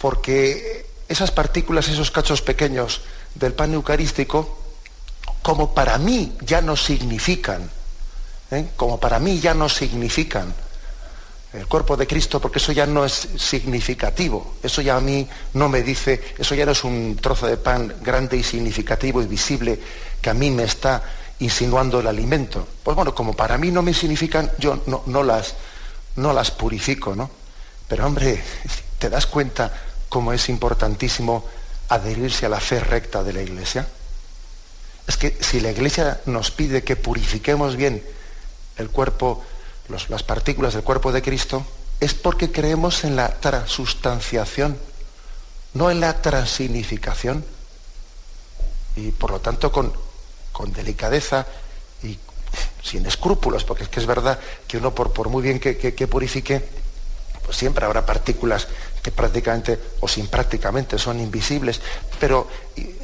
porque 0.00 0.86
esas 1.10 1.30
partículas, 1.30 1.86
esos 1.88 2.10
cachos 2.10 2.40
pequeños 2.40 3.02
del 3.34 3.52
pan 3.52 3.74
eucarístico, 3.74 4.58
como 5.42 5.74
para 5.74 5.98
mí 5.98 6.38
ya 6.40 6.62
no 6.62 6.74
significan, 6.74 7.68
¿eh? 8.50 8.68
como 8.76 8.98
para 8.98 9.18
mí 9.18 9.40
ya 9.40 9.52
no 9.52 9.68
significan 9.68 10.54
el 11.52 11.66
cuerpo 11.66 11.98
de 11.98 12.06
Cristo, 12.06 12.40
porque 12.40 12.60
eso 12.60 12.72
ya 12.72 12.86
no 12.86 13.04
es 13.04 13.28
significativo, 13.36 14.54
eso 14.62 14.80
ya 14.80 14.96
a 14.96 15.00
mí 15.02 15.28
no 15.52 15.68
me 15.68 15.82
dice, 15.82 16.32
eso 16.38 16.54
ya 16.54 16.64
no 16.64 16.72
es 16.72 16.82
un 16.82 17.18
trozo 17.20 17.46
de 17.46 17.58
pan 17.58 17.94
grande 18.00 18.38
y 18.38 18.42
significativo 18.42 19.20
y 19.20 19.26
visible 19.26 19.78
que 20.22 20.30
a 20.30 20.34
mí 20.34 20.50
me 20.50 20.62
está 20.62 21.02
insinuando 21.40 22.00
el 22.00 22.06
alimento. 22.06 22.66
Pues 22.82 22.94
bueno, 22.94 23.14
como 23.14 23.36
para 23.36 23.58
mí 23.58 23.70
no 23.70 23.82
me 23.82 23.92
significan, 23.92 24.50
yo 24.58 24.82
no, 24.86 25.02
no 25.04 25.22
las, 25.22 25.56
no 26.18 26.32
las 26.32 26.50
purifico, 26.50 27.14
¿no? 27.14 27.30
Pero 27.86 28.06
hombre, 28.06 28.42
¿te 28.98 29.08
das 29.08 29.26
cuenta 29.26 29.72
cómo 30.08 30.32
es 30.32 30.48
importantísimo 30.48 31.44
adherirse 31.88 32.46
a 32.46 32.50
la 32.50 32.60
fe 32.60 32.80
recta 32.80 33.22
de 33.22 33.32
la 33.32 33.42
Iglesia? 33.42 33.86
Es 35.06 35.16
que 35.16 35.38
si 35.40 35.60
la 35.60 35.70
Iglesia 35.70 36.20
nos 36.26 36.50
pide 36.50 36.84
que 36.84 36.96
purifiquemos 36.96 37.76
bien 37.76 38.04
el 38.76 38.90
cuerpo, 38.90 39.42
las 39.88 40.22
partículas 40.22 40.74
del 40.74 40.82
cuerpo 40.82 41.12
de 41.12 41.22
Cristo, 41.22 41.64
es 42.00 42.14
porque 42.14 42.52
creemos 42.52 43.04
en 43.04 43.16
la 43.16 43.28
transustanciación, 43.40 44.76
no 45.74 45.90
en 45.90 46.00
la 46.00 46.20
transignificación. 46.20 47.44
Y 48.96 49.12
por 49.12 49.30
lo 49.30 49.40
tanto, 49.40 49.72
con, 49.72 49.92
con 50.52 50.72
delicadeza 50.72 51.46
sin 52.82 53.06
escrúpulos, 53.06 53.64
porque 53.64 53.84
es 53.84 53.88
que 53.88 54.00
es 54.00 54.06
verdad 54.06 54.38
que 54.66 54.78
uno 54.78 54.94
por, 54.94 55.28
muy 55.28 55.42
bien 55.42 55.60
que, 55.60 56.08
purifique, 56.08 56.62
pues 57.44 57.56
siempre 57.56 57.84
habrá 57.84 58.04
partículas 58.04 58.68
que 59.02 59.10
prácticamente 59.10 59.78
o 60.00 60.08
sin 60.08 60.26
prácticamente 60.26 60.98
son 60.98 61.20
invisibles, 61.20 61.80
pero 62.20 62.48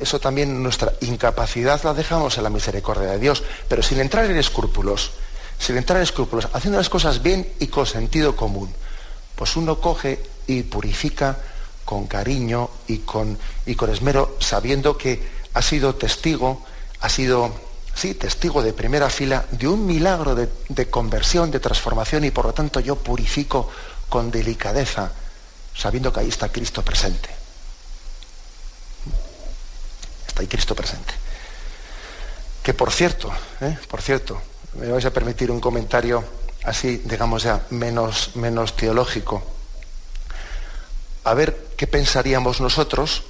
eso 0.01 0.21
también 0.21 0.63
nuestra 0.63 0.93
incapacidad 1.01 1.83
la 1.83 1.95
dejamos 1.95 2.37
en 2.37 2.45
la 2.45 2.51
misericordia 2.51 3.11
de 3.11 3.19
Dios, 3.19 3.43
pero 3.69 3.83
sin 3.83 4.01
entrar 4.01 4.27
en 4.27 4.37
escrúpulos, 4.37 5.13
sin 5.59 5.77
entrar 5.77 5.99
en 5.99 6.05
escrúpulos, 6.05 6.49
haciendo 6.53 6.79
las 6.79 6.91
cosas 6.91 7.23
bien 7.23 7.55
y 7.61 7.69
con 7.69 7.87
sentido 7.87 8.37
común, 8.37 8.73
pues 9.35 9.57
uno 9.57 9.81
coge 9.81 10.23
y 10.47 10.63
purifica 10.63 11.39
con 11.85 12.07
cariño 12.07 12.71
y 12.89 12.99
con, 12.99 13.39
y 13.67 13.75
con 13.75 13.91
esmero, 13.91 14.37
sabiendo 14.41 14.97
que 14.97 15.23
ha 15.55 15.63
sido 15.63 15.95
testigo, 15.95 16.65
ha 17.01 17.09
sido 17.09 17.53
sí, 17.95 18.15
testigo 18.15 18.63
de 18.63 18.73
primera 18.73 19.09
fila 19.09 19.45
de 19.51 19.69
un 19.69 19.87
milagro 19.87 20.35
de, 20.35 20.91
conversión, 20.91 21.51
de 21.51 21.61
transformación 21.61 22.25
y 22.25 22.31
por 22.31 22.47
lo 22.47 22.55
tanto 22.55 22.81
yo 22.81 22.97
purifico 22.97 23.71
con 24.09 24.31
delicadeza, 24.31 25.11
sabiendo 25.75 26.13
que 26.13 26.21
ahí 26.21 26.29
está 26.29 26.51
Cristo 26.51 26.83
presente. 26.83 27.29
Está 30.27 30.43
ahí 30.43 30.49
Cristo 30.49 30.75
presente. 30.75 31.15
Que 32.63 32.75
por 32.75 32.91
cierto, 32.91 33.31
¿eh? 33.61 33.77
por 33.89 34.03
cierto, 34.03 34.41
me 34.75 34.89
vais 34.89 35.05
a 35.05 35.13
permitir 35.13 35.51
un 35.51 35.61
comentario 35.61 36.25
así, 36.65 37.03
digamos 37.05 37.43
ya, 37.43 37.65
menos, 37.71 38.35
menos 38.35 38.75
teológico. 38.75 39.43
A 41.25 41.35
ver 41.35 41.69
qué 41.77 41.87
pensaríamos 41.87 42.61
nosotros 42.61 43.23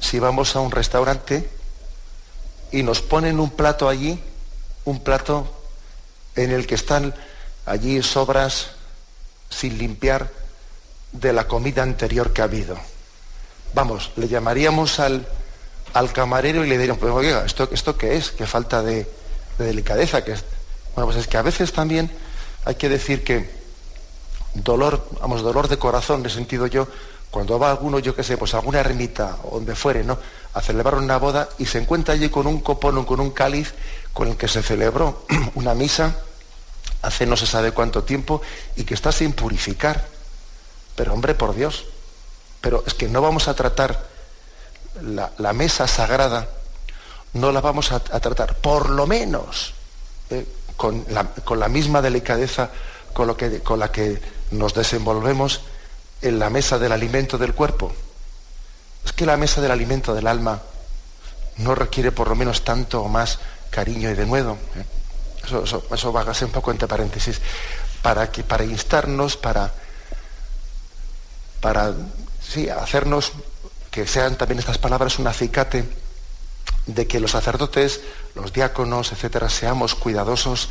si 0.00 0.18
vamos 0.18 0.56
a 0.56 0.60
un 0.60 0.70
restaurante 0.70 1.48
y 2.72 2.82
nos 2.82 3.02
ponen 3.02 3.40
un 3.40 3.50
plato 3.50 3.88
allí, 3.88 4.20
un 4.84 5.00
plato 5.00 5.52
en 6.36 6.52
el 6.52 6.66
que 6.66 6.74
están 6.74 7.14
allí 7.66 8.02
sobras 8.02 8.70
sin 9.48 9.78
limpiar 9.78 10.30
de 11.12 11.32
la 11.32 11.48
comida 11.48 11.82
anterior 11.82 12.32
que 12.32 12.40
ha 12.40 12.44
habido. 12.44 12.78
Vamos, 13.74 14.12
le 14.16 14.28
llamaríamos 14.28 15.00
al, 15.00 15.26
al 15.92 16.12
camarero 16.12 16.64
y 16.64 16.68
le 16.68 16.78
diríamos, 16.78 17.00
pues 17.00 17.12
oiga, 17.12 17.44
¿esto, 17.44 17.68
¿esto 17.72 17.96
qué 17.96 18.16
es? 18.16 18.30
¿Qué 18.30 18.46
falta 18.46 18.82
de, 18.82 19.08
delicadeza? 19.58 20.24
Que 20.24 20.32
Bueno, 20.94 21.06
pues 21.06 21.16
es 21.16 21.26
que 21.26 21.36
a 21.36 21.42
veces 21.42 21.72
también 21.72 22.10
hay 22.64 22.74
que 22.76 22.88
decir 22.88 23.24
que 23.24 23.50
dolor, 24.54 25.08
vamos, 25.20 25.42
dolor 25.42 25.68
de 25.68 25.78
corazón, 25.78 26.24
he 26.26 26.30
sentido 26.30 26.66
yo, 26.66 26.88
cuando 27.30 27.58
va 27.58 27.70
alguno, 27.70 27.98
yo 27.98 28.14
qué 28.14 28.24
sé, 28.24 28.36
pues 28.36 28.54
a 28.54 28.58
alguna 28.58 28.80
ermita 28.80 29.38
o 29.44 29.56
donde 29.56 29.74
fuere, 29.74 30.02
¿no? 30.02 30.18
A 30.54 30.60
celebrar 30.60 30.96
una 30.96 31.18
boda 31.18 31.48
y 31.58 31.66
se 31.66 31.78
encuentra 31.78 32.14
allí 32.14 32.28
con 32.28 32.46
un 32.46 32.60
copón 32.60 32.98
o 32.98 33.06
con 33.06 33.20
un 33.20 33.30
cáliz 33.30 33.72
con 34.12 34.28
el 34.28 34.36
que 34.36 34.48
se 34.48 34.62
celebró 34.62 35.24
una 35.54 35.74
misa 35.74 36.16
hace 37.02 37.26
no 37.26 37.36
se 37.36 37.46
sabe 37.46 37.72
cuánto 37.72 38.04
tiempo 38.04 38.42
y 38.76 38.84
que 38.84 38.94
está 38.94 39.12
sin 39.12 39.32
purificar. 39.32 40.06
Pero 40.96 41.14
hombre, 41.14 41.34
por 41.34 41.54
Dios, 41.54 41.86
pero 42.60 42.84
es 42.86 42.94
que 42.94 43.08
no 43.08 43.22
vamos 43.22 43.48
a 43.48 43.54
tratar 43.54 44.06
la, 45.02 45.52
mesa 45.52 45.86
sagrada, 45.86 46.48
no 47.32 47.52
la 47.52 47.60
vamos 47.60 47.92
a, 47.92 48.00
tratar, 48.00 48.56
por 48.56 48.90
lo 48.90 49.06
menos, 49.06 49.72
eh, 50.30 50.46
con, 50.76 51.04
la, 51.08 51.68
misma 51.68 52.02
delicadeza 52.02 52.70
con, 53.12 53.26
lo 53.26 53.36
que, 53.36 53.60
con 53.60 53.78
la 53.78 53.90
que 53.90 54.20
nos 54.50 54.74
desenvolvemos 54.74 55.62
en 56.22 56.38
la 56.38 56.50
mesa 56.50 56.78
del 56.78 56.92
alimento 56.92 57.38
del 57.38 57.54
cuerpo. 57.54 57.92
Es 59.04 59.12
que 59.12 59.26
la 59.26 59.36
mesa 59.36 59.60
del 59.60 59.70
alimento 59.70 60.14
del 60.14 60.26
alma 60.26 60.60
no 61.58 61.74
requiere 61.74 62.12
por 62.12 62.28
lo 62.28 62.34
menos 62.34 62.64
tanto 62.64 63.02
o 63.02 63.08
más 63.08 63.38
cariño 63.70 64.10
y 64.10 64.14
denuedo. 64.14 64.58
¿eh? 64.76 64.84
Eso, 65.44 65.84
eso, 65.92 66.12
va 66.12 66.22
a 66.22 66.34
ser 66.34 66.46
un 66.46 66.52
poco 66.52 66.70
entre 66.70 66.88
paréntesis. 66.88 67.40
Para, 68.02 68.30
que, 68.30 68.42
para 68.42 68.64
instarnos, 68.64 69.36
para, 69.36 69.72
para 71.60 71.92
sí, 72.40 72.68
hacernos 72.68 73.32
que 73.90 74.06
sean 74.06 74.36
también 74.36 74.58
estas 74.58 74.78
palabras 74.78 75.18
un 75.18 75.26
acicate 75.26 75.84
de 76.86 77.06
que 77.06 77.20
los 77.20 77.32
sacerdotes, 77.32 78.00
los 78.34 78.52
diáconos, 78.52 79.12
etcétera, 79.12 79.48
seamos 79.48 79.94
cuidadosos 79.94 80.68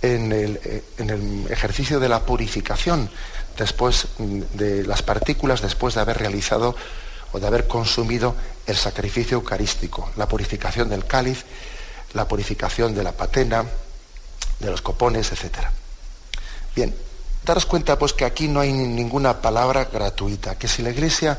en 0.00 0.32
el, 0.32 0.60
eh, 0.64 0.84
en 0.98 1.10
el, 1.10 1.52
ejercicio 1.52 2.00
de 2.00 2.08
la 2.08 2.26
purificación 2.26 3.10
después 3.56 4.08
de 4.18 4.84
las 4.84 5.02
partículas, 5.02 5.62
después 5.62 5.94
de 5.94 6.00
haber 6.00 6.18
realizado 6.18 6.74
o 7.32 7.40
de 7.40 7.46
haber 7.46 7.66
consumido 7.66 8.34
el 8.66 8.76
sacrificio 8.76 9.36
eucarístico, 9.36 10.10
la 10.16 10.28
purificación 10.28 10.88
del 10.88 11.06
cáliz, 11.06 11.44
la 12.14 12.28
purificación 12.28 12.94
de 12.94 13.02
la 13.02 13.12
patena, 13.12 13.64
de 14.60 14.70
los 14.70 14.82
copones, 14.82 15.32
etcétera. 15.32 15.72
Bien, 16.76 16.94
daros 17.44 17.66
cuenta 17.66 17.98
pues 17.98 18.12
que 18.12 18.24
aquí 18.24 18.48
no 18.48 18.60
hay 18.60 18.72
ninguna 18.72 19.40
palabra 19.40 19.86
gratuita, 19.86 20.56
que 20.56 20.68
si 20.68 20.82
la 20.82 20.90
Iglesia 20.90 21.38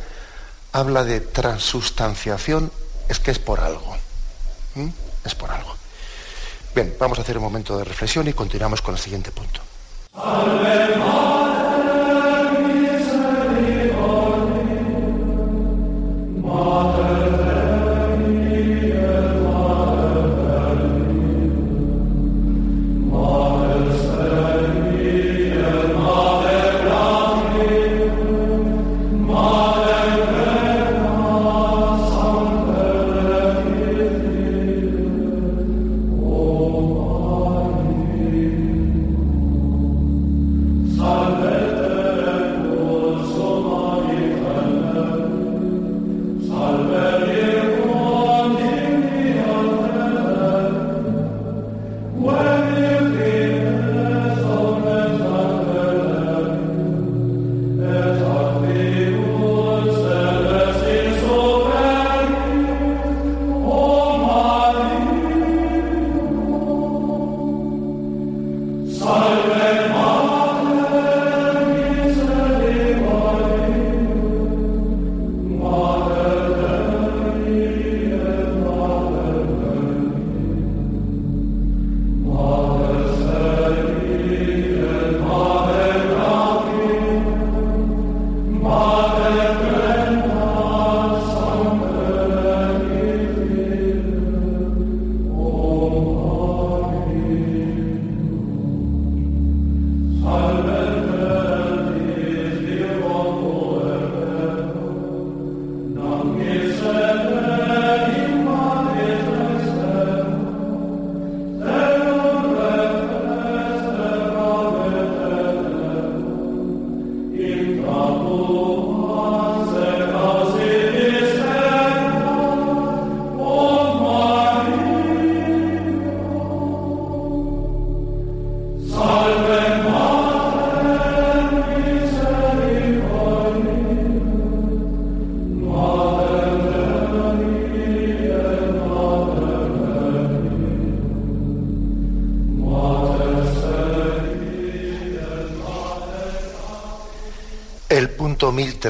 habla 0.72 1.04
de 1.04 1.22
transustanciación 1.22 2.72
es 3.08 3.20
que 3.20 3.32
es 3.32 3.40
por 3.40 3.60
algo. 3.60 3.96
Es 5.24 5.36
por 5.36 5.52
algo. 5.52 5.76
Bien, 6.76 6.96
vamos 7.00 7.20
a 7.20 7.22
hacer 7.22 7.38
un 7.38 7.44
momento 7.44 7.78
de 7.78 7.84
reflexión 7.84 8.28
y 8.28 8.34
continuamos 8.34 8.82
con 8.82 8.96
el 8.96 9.00
siguiente 9.00 9.32
punto. 9.32 9.62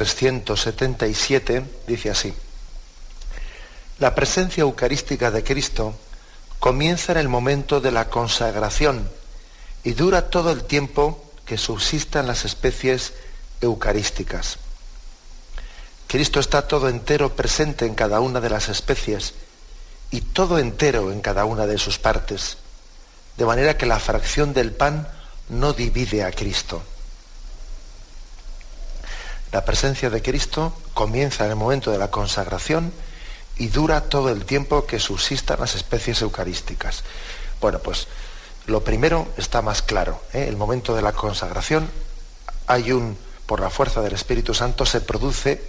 377 0.04 1.64
dice 1.88 2.10
así, 2.10 2.34
la 4.00 4.14
presencia 4.14 4.62
eucarística 4.62 5.32
de 5.32 5.46
Cristo 5.46 5.96
comienza 6.60 7.14
en 7.14 7.20
el 7.20 7.30
momento 7.30 7.80
de 7.80 7.92
la 7.92 8.10
consagración 8.10 9.10
y 9.84 9.94
dura 9.94 10.30
todo 10.30 10.52
el 10.52 10.66
tiempo 10.66 11.24
que 11.46 11.58
subsistan 11.58 12.28
las 12.28 12.44
especies 12.44 13.14
eucarísticas. 13.62 14.58
Cristo 16.08 16.42
está 16.42 16.68
todo 16.68 16.90
entero 16.90 17.34
presente 17.36 17.86
en 17.86 17.96
cada 17.96 18.20
una 18.20 18.42
de 18.42 18.50
las 18.50 18.68
especies 18.68 19.34
y 20.12 20.20
todo 20.20 20.60
entero 20.60 21.14
en 21.14 21.22
cada 21.22 21.46
una 21.46 21.66
de 21.66 21.78
sus 21.78 21.98
partes, 21.98 22.58
de 23.38 23.46
manera 23.46 23.78
que 23.78 23.86
la 23.86 24.00
fracción 24.00 24.54
del 24.54 24.74
pan 24.74 25.08
no 25.48 25.72
divide 25.72 26.24
a 26.24 26.32
Cristo. 26.32 26.84
La 29.54 29.64
presencia 29.64 30.10
de 30.10 30.24
Cristo 30.24 30.74
comienza 30.96 31.46
en 31.46 31.52
el 31.52 31.56
momento 31.56 31.92
de 31.92 32.00
la 32.00 32.10
consagración 32.10 32.92
y 33.56 33.68
dura 33.68 34.02
todo 34.02 34.30
el 34.30 34.46
tiempo 34.46 34.88
que 34.88 35.00
subsistan 35.00 35.60
las 35.60 35.76
especies 35.76 36.24
eucarísticas. 36.24 37.04
Bueno, 37.62 37.78
pues 37.78 38.08
lo 38.66 38.84
primero 38.84 39.28
está 39.38 39.62
más 39.62 39.84
claro. 39.84 40.20
¿eh? 40.34 40.48
El 40.50 40.58
momento 40.58 40.96
de 40.96 41.04
la 41.04 41.12
consagración 41.12 41.88
hay 42.66 42.92
un, 42.94 43.16
por 43.46 43.60
la 43.60 43.70
fuerza 43.70 44.02
del 44.02 44.14
Espíritu 44.14 44.56
Santo, 44.56 44.88
se 44.88 45.02
produce 45.02 45.62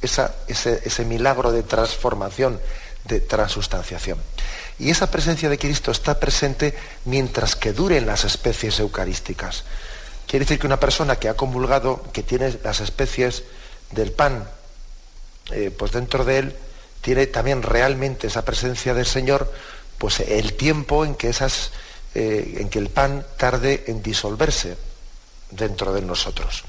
ese, 0.00 0.30
ese 0.48 1.04
milagro 1.04 1.52
de 1.52 1.62
transformación, 1.62 2.58
de 3.04 3.20
transustanciación. 3.20 4.18
Y 4.78 4.88
esa 4.88 5.10
presencia 5.10 5.50
de 5.50 5.58
Cristo 5.58 5.90
está 5.90 6.18
presente 6.18 6.74
mientras 7.04 7.54
que 7.54 7.74
duren 7.74 8.06
las 8.06 8.24
especies 8.24 8.80
eucarísticas. 8.80 9.64
Quiere 10.30 10.44
decir 10.44 10.60
que 10.60 10.68
una 10.68 10.78
persona 10.78 11.16
que 11.16 11.28
ha 11.28 11.34
comulgado, 11.34 12.04
que 12.12 12.22
tiene 12.22 12.56
las 12.62 12.78
especies 12.78 13.42
del 13.90 14.12
pan, 14.12 14.48
eh, 15.50 15.74
pues 15.76 15.90
dentro 15.90 16.24
de 16.24 16.38
él, 16.38 16.56
tiene 17.00 17.26
también 17.26 17.64
realmente 17.64 18.28
esa 18.28 18.44
presencia 18.44 18.94
del 18.94 19.06
Señor, 19.06 19.52
pues 19.98 20.20
el 20.20 20.54
tiempo 20.54 21.04
en 21.04 21.16
que 21.16 21.30
esas, 21.30 21.72
eh, 22.14 22.58
en 22.60 22.68
que 22.68 22.78
el 22.78 22.90
pan 22.90 23.26
tarde 23.38 23.82
en 23.88 24.04
disolverse 24.04 24.76
dentro 25.50 25.92
de 25.92 26.02
nosotros. 26.02 26.62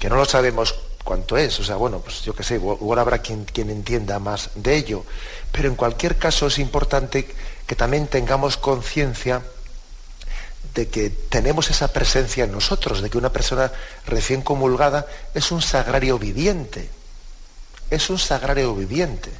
Que 0.00 0.08
no 0.08 0.16
lo 0.16 0.24
sabemos 0.24 0.74
cuánto 1.04 1.38
es, 1.38 1.60
o 1.60 1.62
sea, 1.62 1.76
bueno, 1.76 2.00
pues 2.00 2.22
yo 2.22 2.34
qué 2.34 2.42
sé, 2.42 2.56
igual 2.56 2.98
habrá 2.98 3.18
quien, 3.18 3.44
quien 3.44 3.70
entienda 3.70 4.18
más 4.18 4.50
de 4.56 4.74
ello, 4.74 5.04
pero 5.52 5.68
en 5.68 5.76
cualquier 5.76 6.18
caso 6.18 6.48
es 6.48 6.58
importante 6.58 7.32
que 7.64 7.76
también 7.76 8.08
tengamos 8.08 8.56
conciencia 8.56 9.40
de 10.74 10.88
que 10.88 11.10
tenemos 11.10 11.70
esa 11.70 11.88
presencia 11.88 12.44
en 12.44 12.52
nosotros, 12.52 13.02
de 13.02 13.10
que 13.10 13.18
una 13.18 13.32
persona 13.32 13.70
recién 14.06 14.42
comulgada 14.42 15.06
es 15.34 15.52
un 15.52 15.60
sagrario 15.60 16.18
viviente, 16.18 16.88
es 17.90 18.08
un 18.08 18.18
sagrario 18.18 18.74
viviente. 18.74 19.30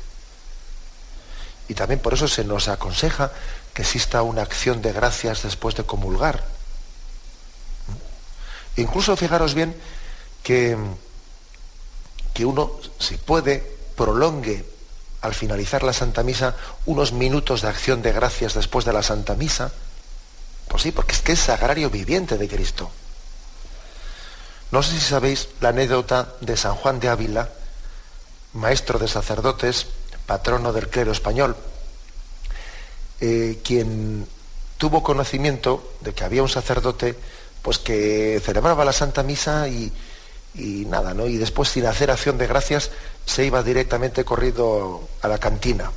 Y 1.69 1.75
también 1.75 2.01
por 2.01 2.13
eso 2.13 2.29
se 2.29 2.45
nos 2.45 2.69
aconseja 2.69 3.33
que 3.73 3.83
exista 3.83 4.23
una 4.23 4.43
acción 4.43 4.83
de 4.83 4.93
gracias 4.93 5.43
después 5.43 5.75
de 5.75 5.85
comulgar. 5.85 6.45
Incluso 8.77 9.17
fijaros 9.17 9.55
bien 9.55 9.75
que, 10.43 10.77
que 12.35 12.45
uno, 12.45 12.73
si 12.99 13.17
puede, 13.17 13.59
prolongue 13.97 14.67
al 15.23 15.35
finalizar 15.35 15.83
la 15.83 15.93
Santa 15.93 16.23
Misa, 16.23 16.57
unos 16.85 17.13
minutos 17.13 17.63
de 17.63 17.69
acción 17.69 18.03
de 18.03 18.13
gracias 18.13 18.55
después 18.55 18.85
de 18.85 18.93
la 18.93 19.03
Santa 19.03 19.35
Misa? 19.35 19.73
Pues 20.73 20.85
sí, 20.85 20.91
porque 20.91 21.13
es 21.13 21.21
que 21.21 21.33
es 21.33 21.39
sagrario 21.39 21.91
viviente 21.91 22.39
de 22.39 22.49
Cristo. 22.49 22.91
No 24.71 24.83
sé 24.83 24.93
si 24.95 25.01
sabéis 25.01 25.51
la 25.61 25.69
anécdota 25.69 26.33
de 26.41 26.57
San 26.57 26.77
Juan 26.77 26.99
de 26.99 27.11
Ávila, 27.11 27.51
maestro 28.55 28.99
de 28.99 29.07
sacerdotes, 29.07 29.87
patrono 30.25 30.73
del 30.73 30.89
clero 30.89 31.13
español, 31.13 31.55
eh, 33.21 33.61
quien 33.63 34.27
tuvo 34.79 35.03
conocimiento 35.03 35.93
de 36.01 36.15
que 36.15 36.25
había 36.25 36.43
un 36.43 36.49
sacerdote 36.49 37.19
pues 37.61 37.79
que 37.79 38.41
celebraba 38.43 38.83
la 38.87 38.95
Santa 38.95 39.23
Misa 39.23 39.69
y, 39.69 39.93
y 40.55 40.87
nada, 40.87 41.13
¿no? 41.13 41.27
Y 41.27 41.37
después, 41.37 41.69
sin 41.69 41.85
hacer 41.85 42.11
acción 42.11 42.39
de 42.39 42.47
gracias, 42.47 42.91
se 43.27 43.45
iba 43.45 43.63
directamente 43.63 44.25
corrido 44.25 45.07
a 45.21 45.29
la 45.29 45.37
cantina. 45.37 45.93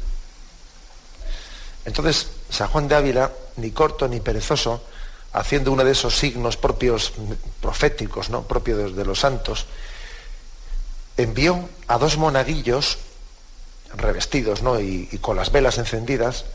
Entonces, 1.86 2.28
San 2.50 2.68
Juan 2.68 2.88
de 2.88 2.96
Ávila, 2.96 3.32
ni 3.58 3.72
corto 3.72 4.08
ni 4.08 4.20
perezoso, 4.20 4.82
haciendo 5.34 5.72
uno 5.72 5.84
de 5.84 5.92
esos 5.92 6.18
signos 6.18 6.58
propios 6.58 7.14
proféticos, 7.62 8.30
¿no? 8.30 8.44
propios 8.44 8.96
de 8.96 9.06
los 9.06 9.20
santos, 9.20 9.66
envió 11.18 11.70
a 11.88 11.98
dos 11.98 12.18
monaguillos 12.18 12.98
revestidos 13.96 14.62
¿no? 14.62 14.80
y, 14.80 15.08
con 15.22 15.36
las 15.36 15.52
velas 15.52 15.78
encendidas 15.78 16.46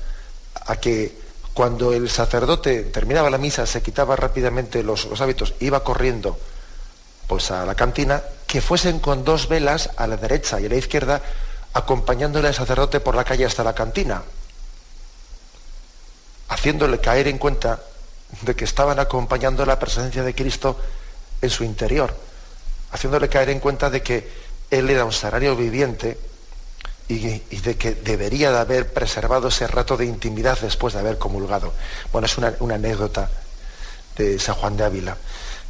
a 0.67 0.77
que 0.77 1.17
cuando 1.55 1.93
el 1.93 2.09
sacerdote 2.11 2.83
terminaba 2.85 3.31
la 3.31 3.39
misa 3.39 3.67
se 3.67 3.83
quitaba 3.83 4.17
rápidamente 4.17 4.83
los, 4.83 5.07
los 5.07 5.21
hábitos, 5.21 5.55
iba 5.61 5.85
corriendo 5.85 6.39
pues 7.27 7.51
a 7.51 7.65
la 7.65 7.77
cantina, 7.77 8.23
que 8.47 8.61
fuesen 8.61 8.99
con 8.99 9.25
dos 9.25 9.49
velas 9.49 9.91
a 9.97 10.09
la 10.09 10.17
derecha 10.17 10.61
y 10.61 10.67
a 10.67 10.69
la 10.69 10.75
izquierda, 10.75 11.23
acompañándole 11.75 12.49
al 12.49 12.55
sacerdote 12.55 12.99
por 12.99 13.15
la 13.15 13.23
calle 13.23 13.45
hasta 13.45 13.63
la 13.63 13.75
cantina, 13.75 14.23
haciéndole 16.51 16.99
caer 16.99 17.29
en 17.29 17.39
cuenta 17.39 17.81
de 18.43 18.55
que 18.55 18.65
estaban 18.65 18.99
acompañando 18.99 19.65
la 19.65 19.79
presencia 19.79 20.23
de 20.23 20.35
Cristo 20.35 20.77
en 21.41 21.49
su 21.49 21.65
interior, 21.65 22.15
haciéndole 22.93 23.29
caer 23.29 23.51
en 23.51 23.61
cuenta 23.61 23.89
de 23.89 24.03
que 24.03 24.29
Él 24.71 24.91
era 24.91 25.05
un 25.05 25.13
salario 25.13 25.57
viviente 25.57 26.19
y, 27.09 27.19
de 27.19 27.77
que 27.77 27.95
debería 27.95 28.53
de 28.53 28.59
haber 28.59 28.93
preservado 28.93 29.49
ese 29.49 29.67
rato 29.67 29.97
de 29.97 30.07
intimidad 30.07 30.59
después 30.61 30.95
de 30.95 31.01
haber 31.01 31.19
comulgado. 31.19 31.73
Bueno, 32.13 32.27
es 32.27 32.37
una, 32.37 32.55
una 32.61 32.75
anécdota 32.75 33.31
de 34.17 34.39
San 34.39 34.55
Juan 34.57 34.77
de 34.77 34.85
Ávila 34.85 35.17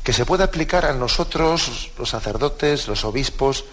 que 0.03 0.15
se 0.15 0.25
puede 0.25 0.45
aplicar 0.45 0.87
a 0.87 0.95
nosotros, 0.95 1.91
los 1.99 2.09
sacerdotes, 2.09 2.89
los 2.89 3.05
obispos, 3.05 3.67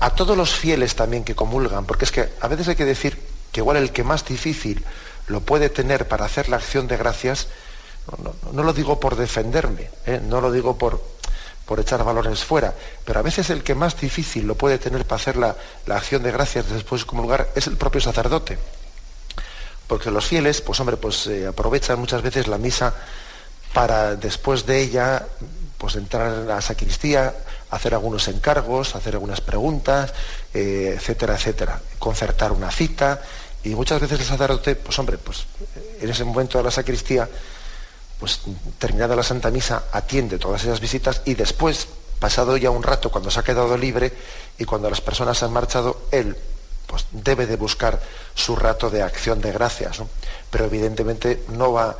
a 0.00 0.10
todos 0.10 0.36
los 0.36 0.52
fieles 0.52 0.96
también 0.96 1.24
que 1.24 1.36
comulgan, 1.36 1.86
porque 1.86 2.04
es 2.04 2.10
que 2.10 2.28
a 2.40 2.48
veces 2.48 2.68
hay 2.68 2.74
que 2.74 2.84
decir 2.84 3.16
que 3.52 3.60
igual 3.60 3.76
el 3.76 3.92
que 3.92 4.02
más 4.02 4.24
difícil 4.24 4.84
lo 5.28 5.40
puede 5.40 5.68
tener 5.68 6.08
para 6.08 6.24
hacer 6.24 6.48
la 6.48 6.56
acción 6.56 6.86
de 6.86 6.96
gracias, 6.96 7.48
no, 8.52 8.62
lo 8.62 8.72
digo 8.72 9.00
por 9.00 9.16
defenderme, 9.16 9.90
¿eh? 10.06 10.20
no 10.22 10.40
lo 10.40 10.52
digo 10.52 10.78
por, 10.78 11.02
por 11.64 11.80
echar 11.80 12.04
valores 12.04 12.44
fuera, 12.44 12.74
pero 13.04 13.18
a 13.18 13.22
veces 13.22 13.50
el 13.50 13.64
que 13.64 13.74
más 13.74 14.00
difícil 14.00 14.46
lo 14.46 14.54
puede 14.54 14.78
tener 14.78 15.04
para 15.04 15.20
hacer 15.20 15.36
la, 15.36 15.56
acción 15.88 16.22
de 16.22 16.30
gracias 16.30 16.70
después 16.70 17.02
de 17.02 17.06
comulgar 17.08 17.48
es 17.54 17.66
el 17.66 17.76
propio 17.76 18.00
sacerdote. 18.00 18.58
Porque 19.88 20.10
los 20.10 20.26
fieles, 20.26 20.60
pues 20.60 20.80
hombre, 20.80 20.96
pues 20.96 21.26
eh, 21.28 21.46
aprovechan 21.46 21.98
muchas 21.98 22.22
veces 22.22 22.48
la 22.48 22.58
misa 22.58 22.92
para 23.72 24.16
después 24.16 24.66
de 24.66 24.80
ella 24.80 25.26
pues 25.78 25.96
entrar 25.96 26.26
a 26.26 26.44
la 26.44 26.60
sacristía, 26.60 27.34
hacer 27.70 27.94
algunos 27.94 28.26
encargos, 28.28 28.94
hacer 28.94 29.14
algunas 29.14 29.40
preguntas, 29.40 30.12
eh, 30.54 30.94
etcétera, 30.96 31.34
etcétera, 31.34 31.80
concertar 31.98 32.52
una 32.52 32.70
cita 32.70 33.20
y 33.66 33.74
muchas 33.74 34.00
veces 34.00 34.20
el 34.20 34.26
sacerdote, 34.26 34.76
pues 34.76 34.96
hombre, 34.98 35.18
pues 35.18 35.44
en 36.00 36.08
ese 36.08 36.22
momento 36.22 36.58
de 36.58 36.64
la 36.64 36.70
sacristía, 36.70 37.28
pues 38.20 38.40
terminada 38.78 39.16
la 39.16 39.24
Santa 39.24 39.50
Misa, 39.50 39.84
atiende 39.92 40.38
todas 40.38 40.62
esas 40.62 40.78
visitas 40.78 41.22
y 41.24 41.34
después, 41.34 41.88
pasado 42.20 42.56
ya 42.56 42.70
un 42.70 42.84
rato, 42.84 43.10
cuando 43.10 43.30
se 43.30 43.40
ha 43.40 43.42
quedado 43.42 43.76
libre 43.76 44.12
y 44.56 44.64
cuando 44.64 44.88
las 44.88 45.00
personas 45.00 45.42
han 45.42 45.52
marchado, 45.52 46.02
él 46.12 46.36
pues 46.86 47.06
debe 47.10 47.46
de 47.46 47.56
buscar 47.56 48.00
su 48.36 48.54
rato 48.54 48.88
de 48.88 49.02
acción 49.02 49.40
de 49.40 49.50
gracias, 49.50 49.98
pero 50.48 50.66
evidentemente 50.66 51.42
no 51.48 51.72
va 51.72 51.96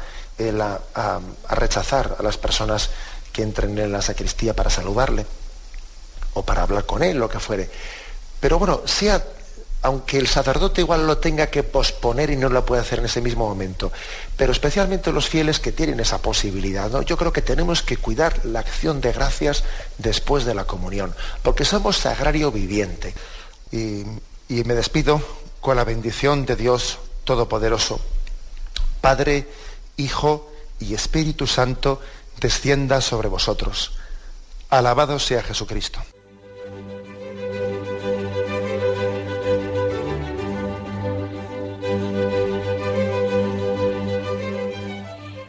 a, 0.94 1.20
rechazar 1.50 2.16
a 2.18 2.22
las 2.22 2.38
personas 2.38 2.90
que 3.32 3.42
entren 3.42 3.76
en 3.76 3.90
la 3.90 4.02
sacristía 4.02 4.54
para 4.54 4.70
saludarle 4.70 5.26
o 6.34 6.44
para 6.44 6.62
hablar 6.62 6.86
con 6.86 7.02
él, 7.02 7.18
lo 7.18 7.28
que 7.28 7.40
fuere. 7.40 7.68
Pero 8.38 8.60
bueno, 8.60 8.82
sea, 8.84 9.24
aunque 9.86 10.18
el 10.18 10.26
sacerdote 10.26 10.80
igual 10.80 11.06
lo 11.06 11.18
tenga 11.18 11.46
que 11.46 11.62
posponer 11.62 12.30
y 12.30 12.36
no 12.36 12.48
lo 12.48 12.66
puede 12.66 12.82
hacer 12.82 12.98
en 12.98 13.04
ese 13.04 13.20
mismo 13.20 13.46
momento, 13.46 13.92
pero 14.36 14.50
especialmente 14.50 15.12
los 15.12 15.28
fieles 15.28 15.60
que 15.60 15.70
tienen 15.70 16.00
esa 16.00 16.18
posibilidad, 16.18 16.90
¿no? 16.90 17.02
yo 17.02 17.16
creo 17.16 17.32
que 17.32 17.40
tenemos 17.40 17.82
que 17.82 17.96
cuidar 17.96 18.44
la 18.44 18.58
acción 18.58 19.00
de 19.00 19.12
gracias 19.12 19.62
después 19.98 20.44
de 20.44 20.56
la 20.56 20.64
comunión, 20.64 21.14
porque 21.44 21.64
somos 21.64 21.98
sagrario 21.98 22.50
viviente. 22.50 23.14
y 23.70 24.64
me 24.64 24.74
despido 24.74 25.20
con 25.60 25.76
la 25.76 25.84
bendición 25.84 26.46
de 26.46 26.56
Dios 26.56 26.98
Todopoderoso, 27.22 28.00
Padre, 29.00 29.46
Hijo 29.96 30.50
y 30.80 30.94
Espíritu 30.94 31.46
Santo, 31.46 32.00
descienda 32.40 33.00
sobre 33.00 33.28
vosotros. 33.28 33.92
Alabado 34.68 35.20
sea 35.20 35.44
Jesucristo. 35.44 36.00